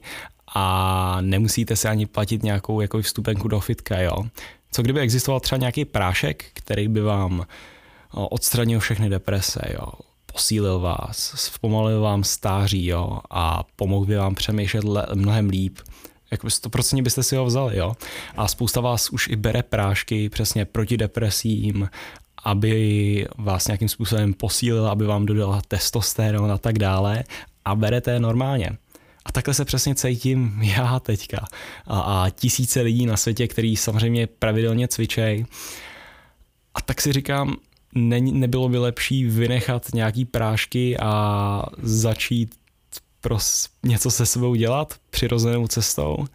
a 0.56 1.18
nemusíte 1.22 1.76
si 1.76 1.88
ani 1.88 2.06
platit 2.06 2.44
nějakou 2.44 2.82
jako 2.82 3.02
vstupenku 3.02 3.48
do 3.48 3.60
fitka, 3.60 4.00
jo. 4.00 4.24
Co 4.72 4.82
kdyby 4.82 5.00
existoval 5.00 5.40
třeba 5.40 5.60
nějaký 5.60 5.86
prášek, 5.86 6.46
který 6.54 6.88
by 6.88 7.02
vám 7.02 7.40
uh, 7.40 8.26
odstranil 8.30 8.80
všechny 8.80 9.10
deprese, 9.10 9.62
jo, 9.74 9.88
posílil 10.34 10.80
vás, 10.80 11.34
zpomalil 11.36 12.02
vám 12.02 12.24
stáří, 12.24 12.86
jo, 12.86 13.20
a 13.30 13.64
pomohl 13.76 14.06
by 14.06 14.16
vám 14.16 14.36
přemýšlet 14.36 14.84
le, 14.84 15.06
mnohem 15.14 15.50
líp 15.50 15.80
jako 16.32 16.48
100% 16.48 17.04
byste 17.04 17.24
si 17.24 17.36
ho 17.36 17.46
vzali, 17.46 17.78
jo. 17.78 17.94
A 18.38 18.48
spousta 18.48 18.82
vás 18.82 19.10
už 19.10 19.28
i 19.28 19.36
bere 19.36 19.64
prášky 19.64 20.30
přesně 20.30 20.66
proti 20.66 20.98
depresím, 20.98 21.90
aby 22.44 23.28
vás 23.38 23.68
nějakým 23.68 23.90
způsobem 23.90 24.34
posílila, 24.34 24.92
aby 24.92 25.06
vám 25.06 25.26
dodala 25.26 25.62
testosteron 25.68 26.52
a 26.52 26.58
tak 26.58 26.80
dále 26.80 27.24
a 27.66 27.76
berete 27.76 28.12
je 28.12 28.20
normálně. 28.20 28.78
A 29.28 29.32
takhle 29.32 29.54
se 29.54 29.66
přesně 29.66 29.96
cítím 29.96 30.60
já 30.62 31.00
teďka. 31.00 31.46
A, 31.88 32.00
a 32.00 32.30
tisíce 32.30 32.82
lidí 32.82 33.06
na 33.06 33.18
světě, 33.18 33.48
kteří 33.48 33.76
samozřejmě 33.76 34.28
pravidelně 34.28 34.88
cvičejí. 34.88 35.46
A 36.76 36.82
tak 36.82 37.02
si 37.02 37.14
říkám, 37.14 37.56
ne, 37.96 38.22
nebylo 38.22 38.70
by 38.70 38.78
lepší 38.78 39.26
vynechat 39.26 39.94
nějaký 39.94 40.26
prášky 40.26 40.98
a 40.98 41.64
začít 41.82 42.56
pros, 43.22 43.70
něco 43.84 44.12
se 44.12 44.26
sebou 44.26 44.56
dělat 44.56 44.94
přirozenou 45.10 45.68
cestou. 45.68 46.26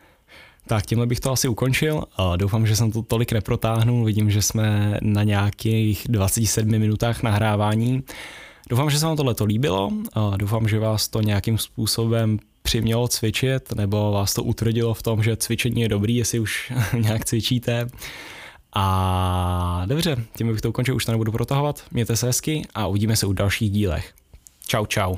Tak 0.66 0.86
tímhle 0.86 1.06
bych 1.06 1.20
to 1.20 1.32
asi 1.32 1.48
ukončil. 1.48 2.04
Doufám, 2.36 2.66
že 2.66 2.76
jsem 2.76 2.92
to 2.92 3.02
tolik 3.02 3.32
neprotáhnul. 3.32 4.04
Vidím, 4.04 4.30
že 4.30 4.42
jsme 4.42 4.98
na 5.02 5.22
nějakých 5.22 6.06
27 6.08 6.68
minutách 6.68 7.22
nahrávání. 7.22 8.02
Doufám, 8.68 8.90
že 8.90 8.98
se 8.98 9.06
vám 9.06 9.16
tohle 9.16 9.34
to 9.34 9.44
líbilo. 9.44 9.92
Doufám, 10.36 10.68
že 10.68 10.78
vás 10.78 11.08
to 11.08 11.20
nějakým 11.20 11.58
způsobem 11.58 12.38
přimělo 12.62 13.08
cvičit, 13.08 13.72
nebo 13.72 14.12
vás 14.12 14.34
to 14.34 14.42
utvrdilo 14.42 14.94
v 14.94 15.02
tom, 15.02 15.22
že 15.22 15.36
cvičení 15.36 15.80
je 15.80 15.88
dobrý, 15.88 16.16
jestli 16.16 16.38
už 16.38 16.72
nějak 16.98 17.24
cvičíte. 17.24 17.88
A 18.74 19.82
dobře, 19.86 20.16
tím 20.36 20.52
bych 20.52 20.60
to 20.60 20.68
ukončil, 20.68 20.96
už 20.96 21.04
to 21.04 21.12
nebudu 21.12 21.32
protahovat. 21.32 21.84
Mějte 21.90 22.16
se 22.16 22.26
hezky 22.26 22.62
a 22.74 22.86
uvidíme 22.86 23.16
se 23.16 23.26
u 23.26 23.32
dalších 23.32 23.70
dílech. 23.70 24.14
Čau, 24.66 24.86
čau. 24.86 25.16